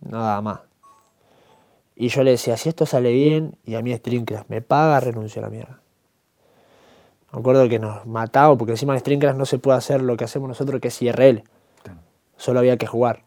[0.00, 0.60] nada más.
[1.96, 5.40] Y yo le decía, si esto sale bien y a mí Streamcraft me paga, renuncio
[5.40, 5.81] a la mierda.
[7.32, 10.24] Me acuerdo que nos mataba porque encima en Streamcraft no se puede hacer lo que
[10.24, 11.44] hacemos nosotros que es IRL.
[12.36, 13.22] Solo había que jugar.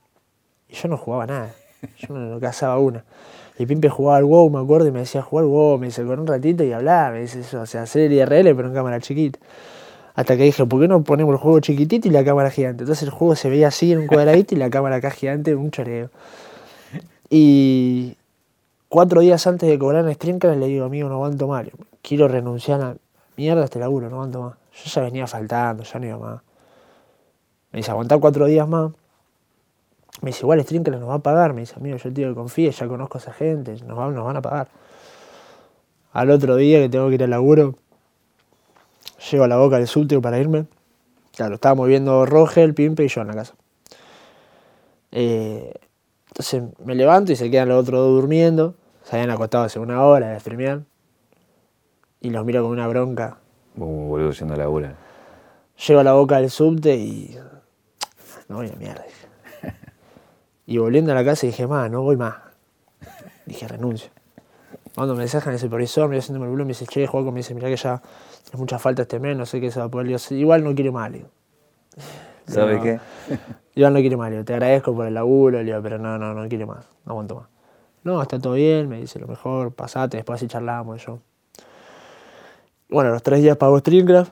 [0.69, 1.53] Y yo no jugaba nada.
[1.97, 3.03] Yo no cazaba una.
[3.57, 6.03] Y Pimpe jugaba al WoW, me acuerdo, y me decía jugar al WoW, me dice,
[6.03, 8.73] con un ratito y hablaba, me dice eso, o sea, hacer el IRL pero en
[8.73, 9.39] cámara chiquita.
[10.13, 12.83] Hasta que dije, ¿por qué no ponemos el juego chiquitito y la cámara gigante?
[12.83, 15.71] Entonces el juego se veía así en un cuadradito y la cámara acá gigante, un
[15.71, 16.09] choreo.
[17.29, 18.15] Y
[18.87, 21.65] cuatro días antes de cobrar en Streamcast le digo, amigo, no aguanto más,
[22.01, 22.95] quiero renunciar a
[23.37, 24.53] mierda este laburo, no aguanto más.
[24.73, 26.41] Yo ya venía faltando, ya no iba más.
[27.71, 28.91] Me dice, aguantar cuatro días más.
[30.21, 31.53] Me dice, igual Streamcast nos va a pagar.
[31.53, 34.37] Me dice, amigo, yo te digo que confíe, ya conozco a esa gente, nos van
[34.37, 34.69] a pagar.
[36.13, 37.75] Al otro día que tengo que ir al laburo,
[39.29, 40.65] llego a la boca del subte para irme.
[41.35, 43.55] Claro, estábamos viendo Rogel, Pimpe y yo en la casa.
[45.11, 45.73] Eh,
[46.27, 48.75] entonces me levanto y se quedan los otros dos durmiendo.
[49.03, 50.83] Se habían acostado hace una hora de streamear.
[52.25, 53.37] Y los miro con una bronca.
[53.77, 54.89] Uh, boludo, yendo a laburo.
[55.87, 57.37] Llego a la boca del subte y.
[58.49, 59.05] No voy a mierda.
[60.65, 62.33] Y volviendo a la casa dije, más, no voy más.
[63.45, 64.09] Dije, renuncio.
[64.95, 67.41] Cuando me mensaje en el supervisor, me haciendo el boludo, me dice, che, Juaco, me
[67.41, 68.01] dice, mirá que ya
[68.41, 70.19] tienes mucha falta este mes, no sé qué se va a poder.
[70.31, 71.27] igual no quiero más, digo.
[72.47, 72.99] ¿Sabe qué?
[73.75, 76.49] Igual no quiero más, digo, te agradezco por el laburo, digo, pero no, no, no
[76.49, 77.49] quiero más, no aguanto más.
[78.03, 81.19] No, está todo bien, me dice, lo mejor, pasate, después así charlamos, yo.
[82.89, 84.31] Bueno, los tres días pagó Streamcraft,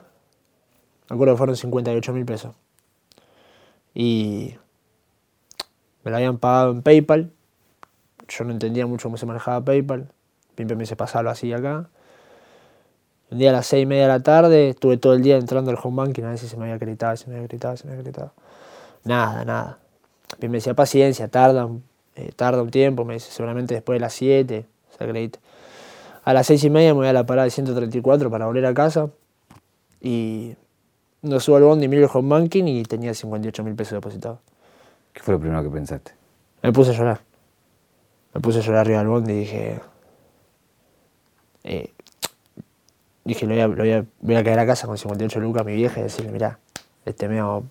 [1.10, 2.54] me acuerdo que fueron 58 mil pesos.
[3.94, 4.56] Y
[6.02, 7.30] me lo habían pagado en PayPal.
[8.28, 10.08] Yo no entendía mucho cómo se manejaba PayPal.
[10.54, 11.88] Pimpe me dice pasarlo así acá.
[13.30, 15.70] Un día a las seis y media de la tarde estuve todo el día entrando
[15.70, 17.86] al home banking a ver si se me había acreditado, se me había acreditado, se
[17.86, 18.32] me había acreditado.
[19.04, 19.78] Nada, nada.
[20.30, 21.68] Pimpe me decía paciencia, tarda,
[22.16, 25.38] eh, tarda un tiempo, me dice seguramente después de las 7 se acredita.
[26.24, 28.72] A las seis y media me voy a la parada de 134 para volver a
[28.72, 29.10] casa
[30.00, 30.56] y
[31.20, 34.38] no subo al bond y miro el home banking y tenía 58 mil pesos depositados.
[35.12, 36.12] ¿Qué fue lo primero que pensaste?
[36.62, 37.20] Me puse a llorar.
[38.32, 39.80] Me puse a llorar arriba del bondi y dije.
[41.62, 41.92] Eh,
[43.24, 46.00] dije, lo voy, a, voy, a, caer a casa con 58 lucas a mi vieja
[46.00, 46.58] y decirle: Mirá,
[47.04, 47.64] este mes vamos,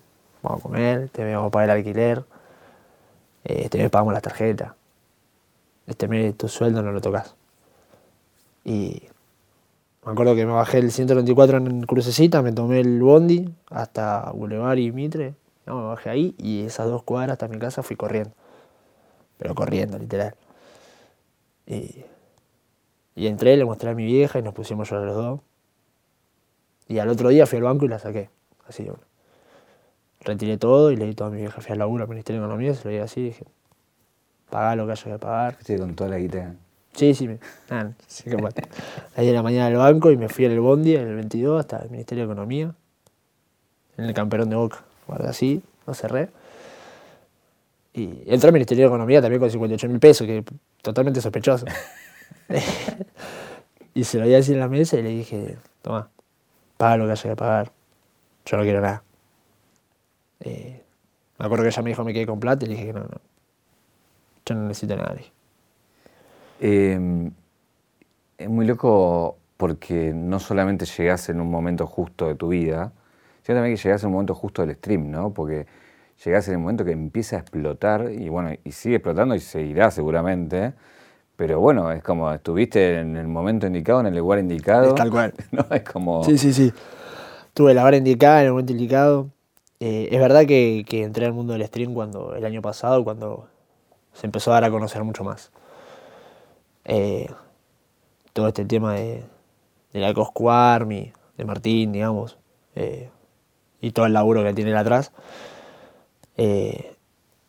[0.44, 2.24] a comer, este mes vamos a pagar el alquiler,
[3.44, 4.76] eh, este mes pagamos la tarjeta,
[5.86, 7.34] este mes tu sueldo no lo tocas.
[8.64, 9.02] Y
[10.04, 14.78] me acuerdo que me bajé el 134 en Crucecita, me tomé el bondi hasta Boulevard
[14.78, 15.34] y Mitre
[15.66, 18.32] no, me bajé ahí y esas dos cuadras hasta mi casa fui corriendo.
[19.38, 20.34] Pero corriendo, literal.
[21.66, 22.04] Y,
[23.14, 25.40] y entré, le mostré a mi vieja y nos pusimos a llorar los dos.
[26.88, 28.30] Y al otro día fui al banco y la saqué.
[28.66, 29.02] Así, bueno.
[30.20, 31.60] Retiré todo y le di todo a mi vieja.
[31.60, 33.44] Fui al laburo al Ministerio de Economía, se lo di así y dije,
[34.50, 35.58] pagá lo que haya que pagar.
[35.62, 36.54] Sí, con toda la guita.
[36.94, 37.38] Sí, sí, me,
[38.06, 38.36] sí que
[39.16, 41.60] Ahí en la mañana del banco y me fui en el Bondi, en el 22,
[41.60, 42.72] hasta el Ministerio de Economía,
[43.96, 46.28] en el camperón de Boca guardé así, lo cerré.
[47.92, 50.44] Y entré al Ministerio de Economía también con 58 mil pesos, que
[50.82, 51.66] totalmente sospechoso.
[53.94, 56.08] y se lo di así en la mesa y le dije, toma,
[56.76, 57.72] paga lo que haya que pagar,
[58.46, 59.02] yo no quiero nada.
[60.40, 60.82] Eh,
[61.38, 63.00] me acuerdo que ella me dijo me quedé con plata y le dije que no,
[63.00, 63.20] no,
[64.46, 65.16] yo no necesito nada.
[66.60, 67.30] Eh,
[68.38, 72.92] es muy loco porque no solamente llegas en un momento justo de tu vida,
[73.42, 75.32] sino también que llegás en el momento justo del stream, ¿no?
[75.32, 75.66] Porque
[76.24, 79.90] llegás en el momento que empieza a explotar y bueno, y sigue explotando y seguirá
[79.90, 80.74] seguramente.
[81.36, 84.94] Pero bueno, es como estuviste en el momento indicado, en el lugar indicado.
[84.94, 85.34] tal cual.
[85.50, 85.66] ¿no?
[85.70, 86.22] Es como...
[86.24, 86.72] Sí, sí, sí.
[87.54, 89.30] Tuve la hora indicada, en el momento indicado.
[89.80, 93.48] Eh, es verdad que, entré al mundo del stream cuando el año pasado, cuando
[94.12, 95.50] se empezó a dar a conocer mucho más.
[96.84, 97.28] Eh,
[98.32, 99.24] todo este tema de,
[99.92, 102.38] de la Cosco Army, de Martín, digamos.
[102.74, 103.10] Eh,
[103.80, 105.12] y todo el laburo que tiene él atrás,
[106.36, 106.96] eh,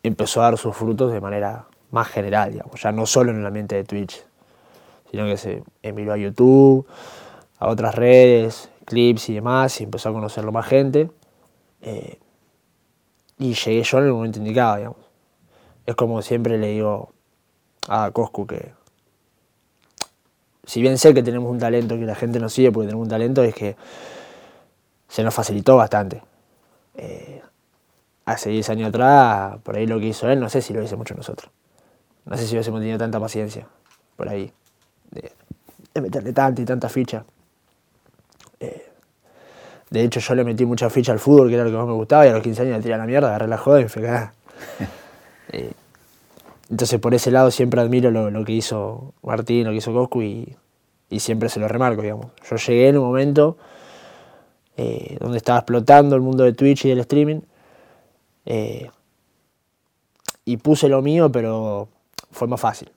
[0.04, 3.45] empezó a dar sus frutos de manera más general, digamos, ya no solo en el
[3.45, 4.24] ambiente de Twitch,
[5.10, 6.86] sino que se envió a YouTube,
[7.58, 11.10] a otras redes, clips y demás, y empezó a conocerlo más gente.
[13.38, 15.00] Y llegué yo en el momento indicado, digamos.
[15.86, 17.13] Es como siempre le digo
[17.88, 18.74] a Coscu que,
[20.65, 23.10] si bien sé que tenemos un talento, que la gente nos sigue porque tenemos un
[23.10, 23.75] talento, es que
[25.08, 26.21] se nos facilitó bastante.
[26.95, 27.41] Eh,
[28.25, 30.95] hace 10 años atrás, por ahí lo que hizo él, no sé si lo hice
[30.95, 31.51] mucho nosotros.
[32.25, 33.67] No sé si hubiésemos tenido tanta paciencia
[34.15, 34.51] por ahí,
[35.12, 35.32] de,
[36.01, 37.25] meterle tanta y tanta ficha.
[38.60, 38.91] Eh,
[39.89, 41.93] de hecho, yo le metí mucha ficha al fútbol, que era lo que más me
[41.93, 44.08] gustaba, y a los 15 años le tiré la mierda, agarré la joda y me
[44.10, 44.34] a
[46.69, 50.58] entonces, por ese lado, siempre admiro lo, que hizo Martín, lo que hizo Coscu, y,
[51.19, 52.28] siempre se lo remarco, digamos.
[52.49, 53.58] Yo llegué en un momento
[54.75, 57.41] eh, donde estaba explotando el mundo de Twitch y del streaming,
[58.45, 58.89] eh,
[60.43, 61.88] y puse lo mío, pero
[62.32, 62.91] fue más fácil,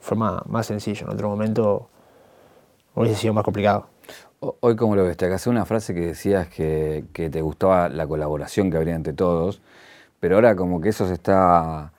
[0.00, 1.06] fue más, más sencillo.
[1.06, 1.88] En otro momento
[2.94, 3.92] hubiese sido más complicado.
[4.40, 8.72] Hoy, como lo ves, te hace una frase que decías que, te gustaba la colaboración
[8.72, 9.62] que habría entre todos,
[10.18, 11.92] pero ahora como que eso se está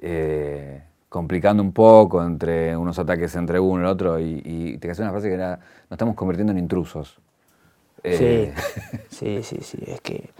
[0.00, 5.02] eh, complicando un poco entre unos ataques entre uno y el otro, y, te hace
[5.02, 7.18] una frase que era, nos estamos convirtiendo en intrusos.
[8.02, 8.50] Sí,
[9.10, 10.30] sí, sí, sí, es que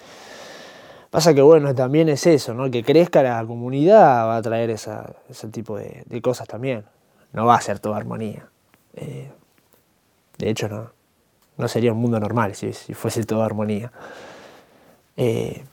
[1.10, 2.70] Pasa que bueno, también es eso, ¿no?
[2.70, 6.84] Que crezca la comunidad va a traer ese tipo de, cosas también.
[7.32, 8.48] No va a ser toda armonía.
[8.94, 9.28] Eh,
[10.38, 10.92] de hecho, no,
[11.56, 13.90] no sería un mundo normal si, fuese toda armonía.
[15.16, 15.64] Eh,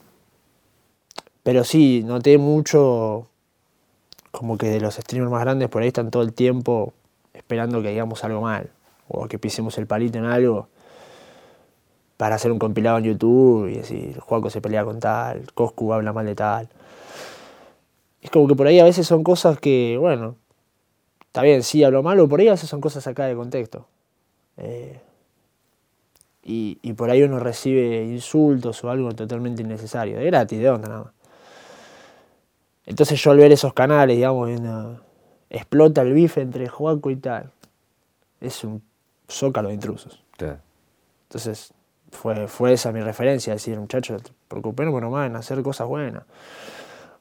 [1.44, 3.28] pero sí, noté mucho
[4.30, 6.92] como que de los streamers más grandes por ahí están todo el tiempo
[7.32, 8.70] esperando que digamos algo mal
[9.08, 10.68] o que pisemos el palito en algo
[12.18, 16.12] para hacer un compilado en YouTube y decir, Juaco se pelea con tal, Coscu habla
[16.12, 16.68] mal de tal.
[18.20, 20.34] Es como que por ahí a veces son cosas que, bueno,
[21.20, 23.86] está bien, sí hablo malo, por ahí a veces son cosas acá de contexto.
[24.56, 25.00] Eh,
[26.42, 30.88] y, y, por ahí uno recibe insultos o algo totalmente innecesario, de gratis, de onda
[30.88, 31.17] nada más.
[32.88, 34.48] Entonces yo al ver esos canales, digamos,
[35.50, 37.50] explota el bife entre Juaco y tal,
[38.40, 38.82] es un
[39.28, 40.24] zócalo de intrusos.
[41.28, 41.74] Entonces,
[42.10, 46.22] fue, fue esa mi referencia, decir, muchachos, preocupense nomás en hacer cosas buenas.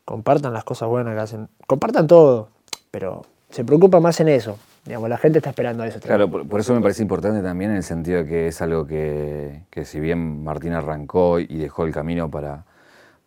[0.05, 1.49] Compartan las cosas buenas que hacen.
[1.67, 2.47] Compartan todo,
[2.89, 4.57] pero se preocupa más en eso.
[4.85, 5.99] Digamos, la gente está esperando eso.
[5.99, 9.63] Claro, por, eso me parece importante también en el sentido de que es algo que,
[9.69, 12.63] que si bien Martín arrancó y dejó el camino para,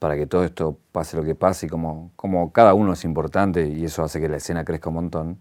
[0.00, 3.68] para que todo esto pase lo que pase y como, como cada uno es importante
[3.68, 5.38] y eso hace que la escena crezca un montón,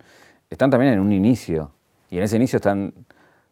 [0.52, 1.72] están también en un inicio.
[2.12, 2.93] Y en ese inicio están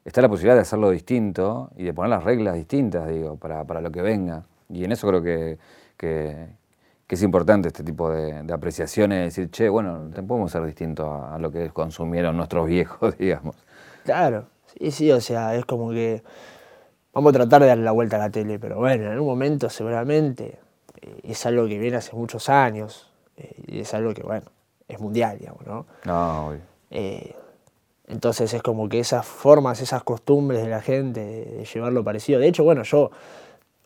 [0.08, 3.82] está la posibilidad de hacerlo distinto y de poner las reglas distintas, digo, para, para
[3.82, 4.46] lo que venga.
[4.70, 5.58] Y en eso creo que,
[5.98, 6.48] que,
[7.10, 11.52] es importante este tipo de, de, apreciaciones, decir, che, bueno, podemos ser distinto a, lo
[11.52, 13.58] que consumieron nuestros viejos, digamos.
[14.06, 14.46] Claro,
[14.80, 16.24] sí, sí, o sea, es como que
[17.12, 19.70] vamos a tratar de darle la vuelta a la tele, pero bueno, en un momento
[19.70, 20.58] seguramente
[21.24, 24.46] es algo que viene hace muchos años eh, y es algo que, bueno,
[24.88, 25.86] es mundial, digamos, ¿no?
[26.06, 26.54] No.
[26.90, 27.36] Eh,
[28.08, 32.40] entonces es como que esas formas, esas costumbres de la gente, de, llevarlo parecido.
[32.40, 33.12] De hecho, bueno, yo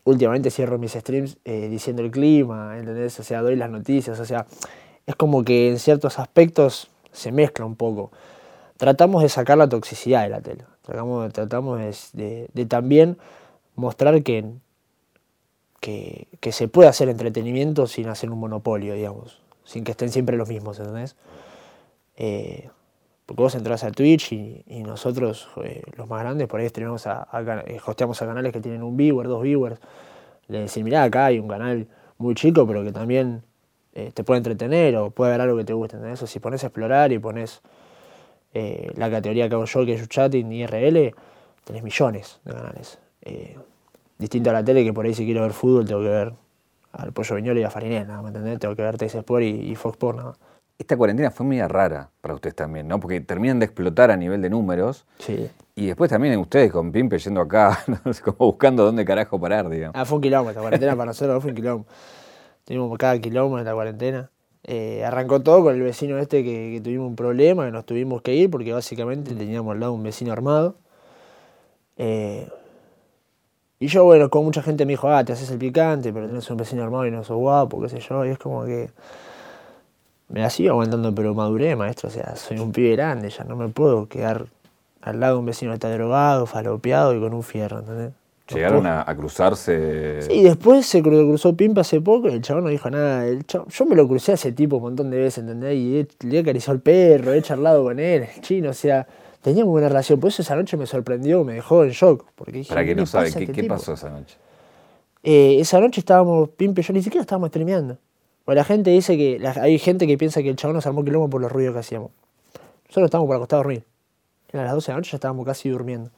[0.04, 3.18] últimamente cierro mis streams eh, diciendo el clima, ¿entendés?
[3.18, 4.46] O sea, doy las noticias, o sea,
[5.06, 8.12] es como que en ciertos aspectos se mezcla un poco.
[8.76, 11.80] Tratamos de sacar la toxicidad de la tele, tratamos, tratamos
[12.12, 13.18] de, también
[13.74, 14.44] mostrar que,
[15.82, 20.48] que, se puede hacer entretenimiento sin hacer un monopolio, digamos, sin que estén siempre los
[20.48, 21.16] mismos, ¿entendés?
[22.16, 22.70] Eh,
[23.26, 27.26] porque vos entras a Twitch y, nosotros, eh, los más grandes, por ahí tenemos a,
[27.66, 29.80] eh, hosteamos a canales que tienen un viewer, dos viewers.
[30.46, 33.42] Le decís, mirá, acá hay un canal muy chico, pero que también
[33.94, 35.96] eh, te puede entretener o puede haber algo que te guste.
[36.12, 37.60] Eso, si pones a explorar y pones
[38.54, 41.14] la categoría que hago yo, que es chatting IRL,
[41.64, 42.98] tenés millones de canales.
[44.22, 46.32] Distinto a la tele, que por ahí si quiero ver fútbol tengo que ver
[46.92, 48.58] al Pollo Viñola y a Farinena, ¿me entendés?
[48.58, 50.36] Tengo que ver Teis Sport y, y Fox Sport
[50.82, 52.98] esta cuarentena fue muy rara para ustedes también, ¿no?
[52.98, 55.06] Porque terminan de explotar a nivel de números.
[55.18, 55.48] Sí.
[55.76, 59.94] Y después también ustedes con Pimpe yendo acá, no como buscando dónde carajo parar, digamos.
[59.96, 61.94] Ah, fue un kilómetro, esta cuarentena para nosotros fue un kilómetro.
[62.64, 64.30] Tuvimos cada kilómetro en la cuarentena.
[64.64, 68.34] Eh, arrancó todo con el vecino este que, tuvimos un problema, que nos tuvimos que
[68.34, 70.76] ir porque básicamente teníamos al lado un vecino armado.
[71.96, 72.48] Eh,
[73.82, 76.48] y yo, bueno, con mucha gente me dijo, ah, te haces el picante, pero tenés
[76.48, 78.24] un vecino armado y no sos guapo, qué sé yo.
[78.24, 78.90] Y es como que
[80.28, 82.08] me la sigo aguantando, pero maduré, maestro.
[82.08, 84.46] O sea, soy un pibe grande, ya no me puedo quedar
[85.00, 88.12] al lado de un vecino que está drogado, falopeado y con un fierro, ¿entendés?
[88.54, 90.22] ¿Llegaron a, cruzarse?
[90.22, 93.24] Sí, después se cruzó Pimpa hace poco y el chabón no dijo nada.
[93.48, 95.74] yo me lo crucé a ese tipo un montón de veces, ¿entendés?
[95.74, 99.08] Y le he acariciado al perro, he charlado con él, chino, o sea,
[99.42, 100.18] teníamos buena relación.
[100.18, 102.24] Por eso esa noche me sorprendió, me dejó en shock.
[102.34, 104.36] Porque Para que no sabe, ¿qué, este pasó esa noche?
[105.22, 107.98] Eh, esa noche estábamos, Pimpe yo ni siquiera estábamos streameando.
[108.44, 111.28] Porque la gente dice que, hay gente que piensa que el chabón nos armó quilombo
[111.28, 112.10] por los ruidos que hacíamos.
[112.86, 113.84] Nosotros estábamos por acostado a dormir.
[114.48, 116.10] Eran las 12 de la noche ya estábamos casi durmiendo.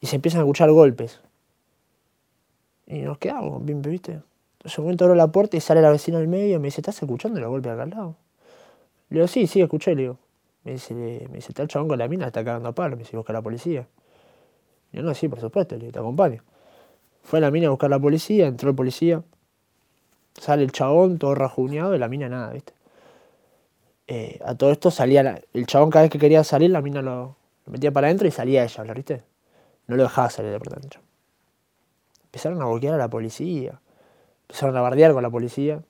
[0.00, 1.20] Y se empiezan a escuchar golpes.
[2.86, 4.12] Y nos quedamos, Pimpe, ¿viste?
[4.58, 6.80] Entonces un momento abro la puerta y sale la vecina al medio y me dice,
[6.80, 8.16] ¿estás escuchando los golpes acá al lado?
[9.08, 10.18] Le digo, sí, sí, escuché, le digo.
[10.66, 12.96] Me dice, me dice, está el chabón con la mina, está cagando a palo.
[12.96, 13.86] Me dice, busca a la policía.
[14.90, 16.42] Yo, no, sí, por supuesto, le te acompaño.
[17.22, 19.22] Fue a la mina a buscar a la policía, entró el policía.
[20.34, 22.72] Sale el chabón, todo rajuñado, y la mina nada, ¿viste?
[24.08, 27.36] Eh, a todo esto salía, el chabón cada vez que quería salir, la mina lo,
[27.66, 29.22] metía para adentro y salía ella, ¿viste?
[29.86, 31.00] No lo dejaba salir de por dentro.
[32.24, 33.80] Empezaron a bloquear a la policía.
[34.48, 35.80] Empezaron a bardear con la policía.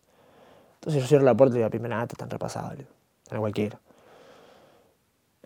[0.74, 2.74] Entonces yo cierro la puerta y digo, primera, nada, están repasados,
[3.24, 3.80] están cualquiera.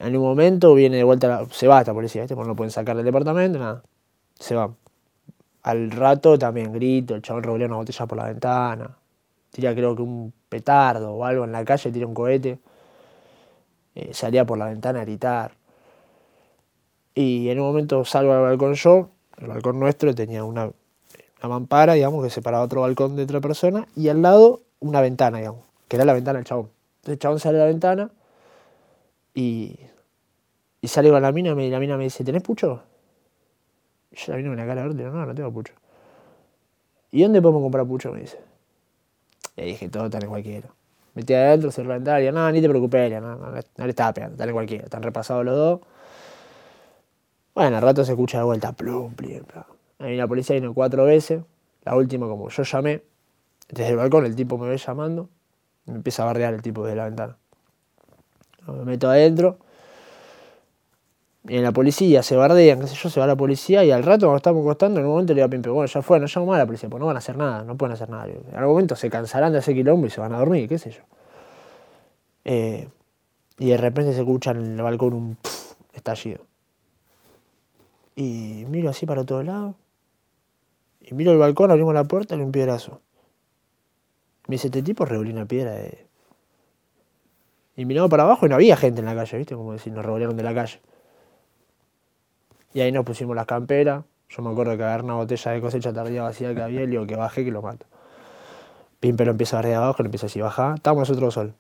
[0.01, 2.35] En un momento viene de vuelta, se va esta policía, ¿viste?
[2.35, 3.83] Porque no pueden sacar del departamento, nada.
[4.39, 4.73] Se va.
[5.63, 8.97] Al rato también grito, el chabón revolea una botella por la ventana.
[9.51, 12.59] Tira creo que un petardo o algo en la calle, tira un cohete.
[13.95, 15.53] Eh, salía por la ventana a gritar.
[17.15, 20.65] Y en un momento salgo al balcón yo, el balcón nuestro tenía una,
[21.43, 25.39] una mampara, digamos, que separaba otro balcón de otra persona, y al lado una ventana,
[25.39, 26.71] digamos, que era la ventana del chabón.
[27.01, 28.11] Entonces el chabón sale a la ventana
[29.35, 29.79] y
[30.83, 32.83] y sale con la mina y la mina me dice, ¿tenés pucho?
[34.11, 35.75] Y yo la mina me la cara verde, no, no tengo pucho.
[37.11, 38.13] ¿Y dónde podemos comprar pucho?
[38.13, 38.39] Me dice.
[39.57, 40.69] Y dije, todo está en cualquiera.
[41.15, 44.45] Metí adentro, se y no, ni te preocupes, no, no, no, le estaba pegando, está
[44.45, 45.81] en cualquiera, están repasados los dos.
[47.53, 49.65] Bueno, al rato se escucha de vuelta, plum, plum, plum.
[49.99, 51.43] Ahí la policía vino cuatro veces,
[51.83, 53.03] la última como yo llamé,
[53.69, 55.29] desde el balcón el tipo me ve llamando,
[55.87, 57.37] me empieza a bardear el tipo desde la ventana.
[58.73, 59.59] Me meto adentro,
[61.49, 64.27] en la policía, se bardean, qué sé yo, se va la policía y al rato
[64.27, 66.47] cuando estamos costando, en un momento le digo a Pimpe, bueno, ya fue, no llamo
[66.47, 68.27] más a la policía, pues no van a hacer nada, no pueden hacer nada.
[68.27, 70.91] En algún momento se cansarán de hacer quilombo y se van a dormir, qué sé
[70.91, 71.03] yo.
[72.45, 72.89] Eh,
[73.59, 75.39] y de repente se escucha en el balcón un
[75.95, 76.45] estallido.
[78.17, 79.77] Y miro así para todos lados.
[81.01, 83.01] Y miro el balcón, abrimos la puerta y un piedrazo.
[84.47, 86.07] Me dice, este tipo revolvió una piedra de...
[87.77, 89.55] Y miramos para abajo y no había gente en la calle, ¿viste?
[89.55, 90.81] Como decir, nos revolvieron de la calle.
[92.75, 94.05] Y ahí nos pusimos las camperas.
[94.29, 96.91] Yo me acuerdo que agarré una botella de cosecha tardía vacía que había y le
[96.93, 97.87] digo que baje que lo mato.
[99.01, 101.55] Pimpe lo empieza a de abajo, empieza a decir, baja, estamos nosotros sol.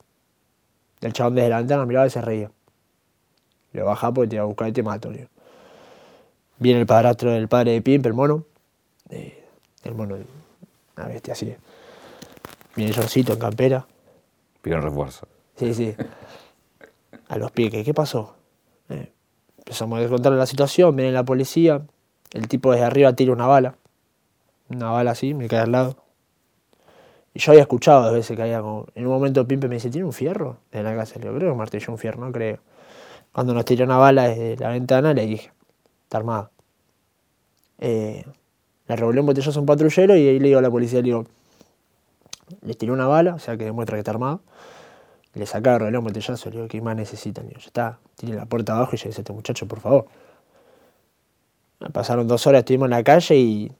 [1.01, 2.51] El chabón desde la ventana miraba y se reía.
[3.73, 5.11] Le baja porque te iba a buscar y te mato,
[6.59, 8.45] Viene el padrastro del padre de Pimpe, el mono.
[9.09, 9.43] Eh,
[9.85, 10.19] el mono,
[10.97, 11.55] una bestia así.
[12.77, 13.87] Viene Johncito en campera.
[14.61, 15.27] Piden refuerzo.
[15.61, 15.95] Sí, sí.
[17.29, 18.35] A los piques, ¿qué pasó?
[18.89, 19.13] Eh,
[19.59, 21.83] Empezamos a contarle la situación, viene la policía,
[22.33, 23.77] el tipo desde arriba tira una bala,
[24.71, 25.97] una bala así, me cae al lado.
[27.35, 28.87] Y yo había escuchado dos veces que había como...
[28.95, 30.57] En un momento Pimpe me dice, ¿tiene un fierro?
[30.73, 32.61] De la casa, le digo, creo que martilló un fierro, no creo.
[33.31, 35.53] Cuando nos tiró una bala desde la ventana, le dije,
[36.05, 36.51] está armado.
[37.81, 38.25] Eh,
[38.89, 41.05] le revolvió un botellazo a un patrullero y ahí le digo a la policía, le
[41.05, 41.27] digo,
[42.63, 44.41] le tiró una bala, o sea que demuestra que está armado.
[45.35, 47.49] Le sacaba el reloj, botellazo, le digo, ¿qué más necesitan?
[47.49, 50.07] Ya está, tiene la puerta abajo y yo dice, este muchacho, por favor.
[51.93, 53.73] Pasaron dos horas, estuvimos en la calle y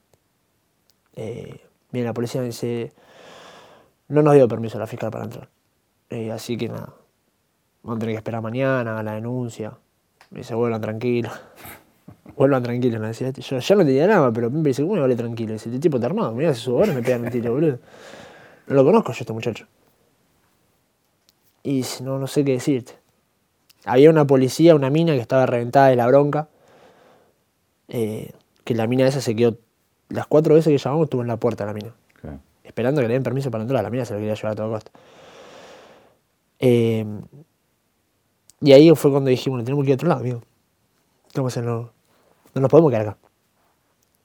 [1.17, 2.93] eh, la policía me dice,
[4.09, 5.49] no nos dio permiso la fiscal para entrar.
[6.09, 6.95] Eh, así que nada,
[7.83, 9.77] vamos a tener que esperar mañana a la denuncia.
[10.31, 11.33] Me dice, vuelvan tranquilos.
[12.37, 13.31] vuelvan tranquilos, me decía.
[13.33, 15.53] Yo ya no tenía nada, pero me dice, ¿cómo me vale tranquilo?
[15.53, 17.81] Dice, este tipo está armado, mira, si su hora me pegan el tiro, boludo.
[18.69, 19.67] No lo conozco yo, este muchacho
[21.63, 22.95] y no, no sé qué decirte.
[23.85, 26.49] Había una policía, una mina que estaba reventada de la bronca,
[27.89, 28.33] eh,
[28.65, 29.57] que la mina esa se quedó,
[30.09, 31.95] las cuatro veces que llamamos estuvo en la puerta la mina,
[32.63, 34.69] esperando que le den permiso para entrar, la mina se lo quería llevar a toda
[34.69, 34.91] costa.
[36.59, 37.07] Eh,
[38.61, 40.43] y ahí fue cuando dijimos, bueno, tenemos que ir a otro lado, amigo.
[41.35, 41.93] No, no,
[42.55, 43.19] no nos podemos quedar acá.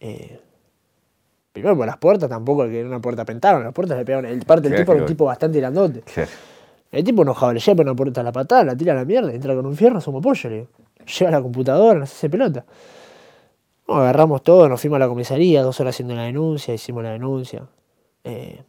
[0.02, 0.40] Eh,
[1.54, 4.46] primero por las puertas, tampoco que era una puerta pentada, las puertas le pegaban, el
[4.46, 6.04] parte del tipo era un tipo bastante grandote.
[6.96, 9.34] El tipo enojado le lleva una puerta a la patada, la tira a la mierda,
[9.34, 10.68] entra con un fierro, somos pollo, le
[11.06, 12.64] Lleva la computadora, nos hace pelota.
[13.90, 17.64] agarramos todo, nos fuimos a la comisaría, dos horas haciendo la denuncia, hicimos la denuncia.
[18.24, 18.64] Eh,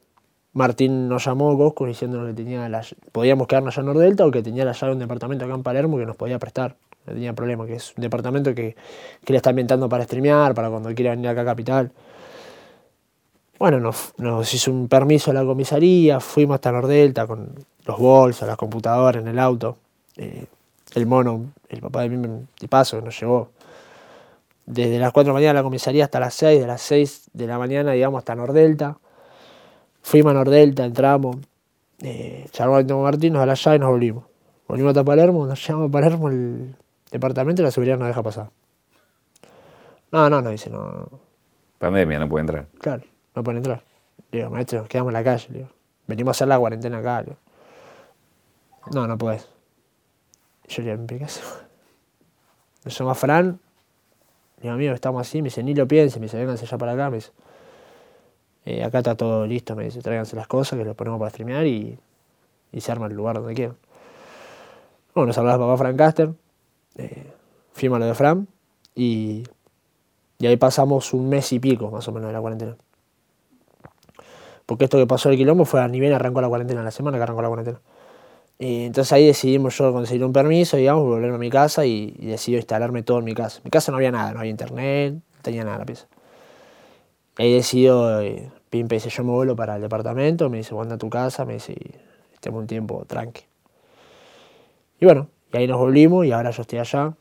[0.55, 4.43] Martín nos llamó, Cosco, diciéndonos que tenía la, podíamos quedarnos allá en Nordelta o que
[4.43, 6.75] tenía la llave de un departamento acá en Palermo que nos podía prestar.
[7.07, 8.75] No tenía problema, que es un departamento que,
[9.25, 11.93] le está ambientando para streamear, para cuando quiera venir acá a Capital.
[13.61, 17.55] Bueno, nos, nos hizo un permiso a la comisaría, fuimos hasta Nordelta con
[17.87, 19.77] los bolsos, las computadoras en el auto.
[20.17, 20.47] Eh,
[20.95, 23.51] el mono, el papá de mí, de paso, nos llevó.
[24.67, 27.31] desde las 4 de la mañana a la comisaría hasta las 6, de las 6
[27.33, 28.99] de la mañana, digamos, hasta Nordelta.
[30.03, 31.37] Fuimos a Nordelta, entramos,
[32.03, 34.25] eh, charlamos con Martín, nos da la llave y nos volvimos.
[34.69, 36.75] Volvimos hasta Palermo, nos llamamos a Palermo el
[37.11, 38.51] departamento y la seguridad nos deja pasar.
[40.11, 41.09] No, no, no, dice, no.
[41.79, 42.67] Pandemia, no puede entrar.
[42.81, 43.03] Claro,
[43.35, 43.83] no pueden entrar.
[44.31, 45.47] Le digo, maestro, quedamos en la calle.
[45.51, 45.71] Le digo,
[46.07, 47.21] venimos a hacer la cuarentena acá.
[47.21, 47.37] Le digo,
[48.93, 49.49] no, no puedes.
[50.67, 51.65] ¿qué hacemos?
[52.85, 53.61] Nos llama Fran.
[54.61, 55.43] Digo, amigo, estamos así.
[55.43, 56.19] Me dice, ni lo piense.
[56.19, 57.11] Me dice, vénganse ya para acá.
[57.11, 57.31] Me dice,
[58.65, 59.75] "Eh, acá está todo listo.
[59.77, 61.99] Me dice, tráiganse las cosas que lo ponemos para streamear y,
[62.73, 63.77] y se arma el lugar donde quieran.
[65.15, 66.33] Bueno, nos hablaba papá Fran Caster.
[66.97, 67.33] Eh,
[67.73, 68.49] fuimos a lo de Fran.
[68.95, 69.45] Y,
[70.39, 72.77] y ahí pasamos un mes y pico, más o menos, de la cuarentena.
[74.65, 77.23] Porque esto que pasó el quilombo fue a nivel arrancó la cuarentena, la semana que
[77.23, 77.81] arrancó la cuarentena.
[78.59, 82.27] Y entonces ahí decidimos yo conseguir un permiso, digamos, volverme a mi casa y, y
[82.27, 83.59] decidí instalarme todo en mi casa.
[83.59, 86.07] En mi casa no había nada, no había internet, no tenía nada la pieza.
[87.39, 90.95] Y ahí decido, eh, Pimpe dice, yo me vuelvo para el departamento, me dice, anda
[90.95, 91.77] a tu casa, me dice,
[92.33, 93.43] estemos un tiempo tranqui.
[95.01, 97.15] Y bueno, y ahí nos volvimos y ahora yo estoy allá.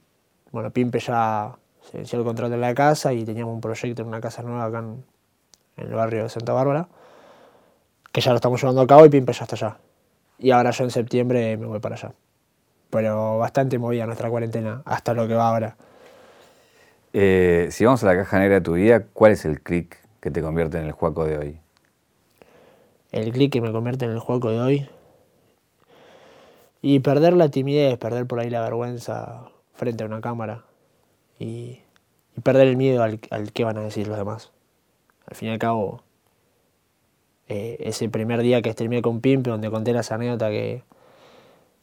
[0.52, 4.08] Bueno, Pimpe ya se venció el contrato en la casa y teníamos un proyecto en
[4.08, 5.04] una casa nueva acá en,
[5.78, 6.88] en el barrio de Santa Bárbara,
[8.14, 9.78] que ya lo estamos llevando a cabo y Pimpe ya está allá.
[10.38, 12.14] Y ahora yo en septiembre me voy para allá.
[12.90, 15.78] Pero bastante movida nuestra cuarentena, hasta lo que va ahora.
[17.14, 20.32] Eh, si vamos a la caja negra de tu vida, ¿cuál es el clic que
[20.32, 21.60] te convierte en el Juaco de hoy?
[23.12, 24.90] El clic que me convierte en el juego de hoy.
[26.82, 30.66] Y perder la timidez, perder por ahí la vergüenza frente a una cámara.
[31.40, 31.80] Y,
[32.36, 34.52] y perder el miedo al, al qué van a decir los demás.
[35.26, 36.04] Al fin y al cabo,
[37.48, 40.84] eh, ese primer día que streamé con Pimpe, donde conté esa anécdota que,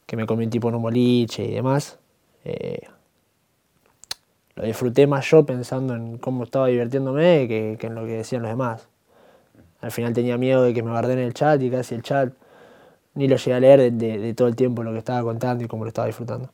[0.05, 1.99] que me comí un tipo en un boliche y demás,
[2.45, 2.81] eh,
[4.55, 8.41] lo disfruté más yo pensando en cómo estaba divirtiéndome que, que en lo que decían
[8.43, 8.87] los demás.
[9.81, 12.31] Al final tenía miedo de que me guardé en el chat y casi el chat
[13.15, 15.63] ni lo llegué a leer de, de- de todo el tiempo lo que estaba contando
[15.63, 16.49] y cómo lo estaba disfrutando.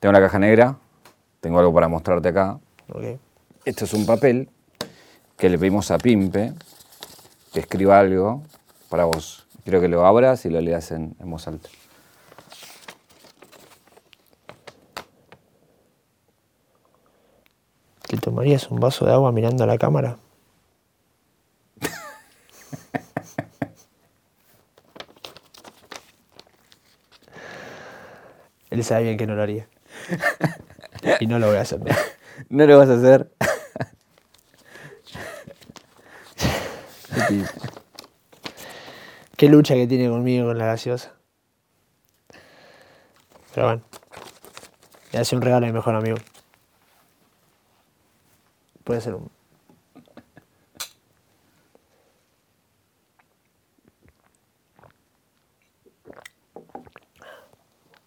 [0.00, 0.76] Tengo la caja negra,
[1.40, 2.58] tengo algo para mostrarte acá.
[2.92, 3.04] ¿ok?
[3.64, 4.48] Esto es un papel
[5.36, 6.52] que le pedimos a Pimpe
[7.54, 8.42] que escriba algo
[8.90, 9.46] para vos.
[9.62, 11.68] Quiero que lo abras y lo leas en, en voz alta.
[18.08, 20.18] ¿Te tomarías un vaso de agua mirando a la cámara?
[28.70, 29.68] Él sabe bien que no lo haría.
[31.20, 31.80] Y no lo voy a hacer.
[31.80, 31.94] ¿no?
[32.48, 33.30] No lo vas a hacer.
[39.36, 41.12] Qué lucha que tiene conmigo con la gaseosa.
[43.54, 43.82] Pero bueno.
[45.12, 46.16] Le hace un regalo a mi mejor amigo.
[48.82, 49.30] Puede ser un.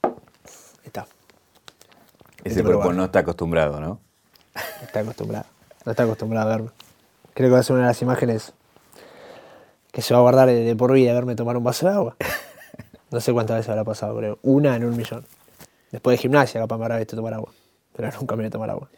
[0.03, 0.11] Ahí
[0.83, 1.07] está.
[2.43, 4.01] Ese cuerpo no está acostumbrado, ¿no?
[4.81, 5.45] Está acostumbrado.
[5.85, 6.71] No está acostumbrado a verme.
[7.33, 8.53] Creo que va a ser una de las imágenes
[9.97, 12.15] que se va a guardar de, de por vida verme tomar un vaso de agua.
[13.09, 14.37] No sé cuántas veces habrá pasado, creo.
[14.43, 15.25] Una en un millón.
[15.91, 17.51] Después de gimnasia, capaz me habrá visto tomar agua.
[17.95, 18.89] Pero nunca me voy a tomar agua.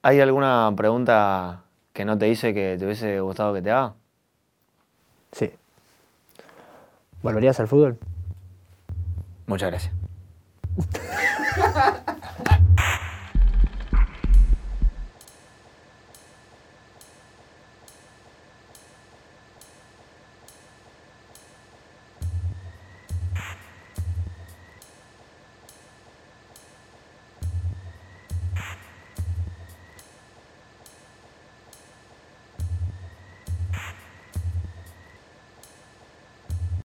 [0.00, 3.94] ¿Hay alguna pregunta que no te hice que te hubiese gustado que te haga?
[5.32, 5.52] Sí.
[7.20, 7.98] ¿Volverías al fútbol?
[9.46, 9.92] Muchas gracias.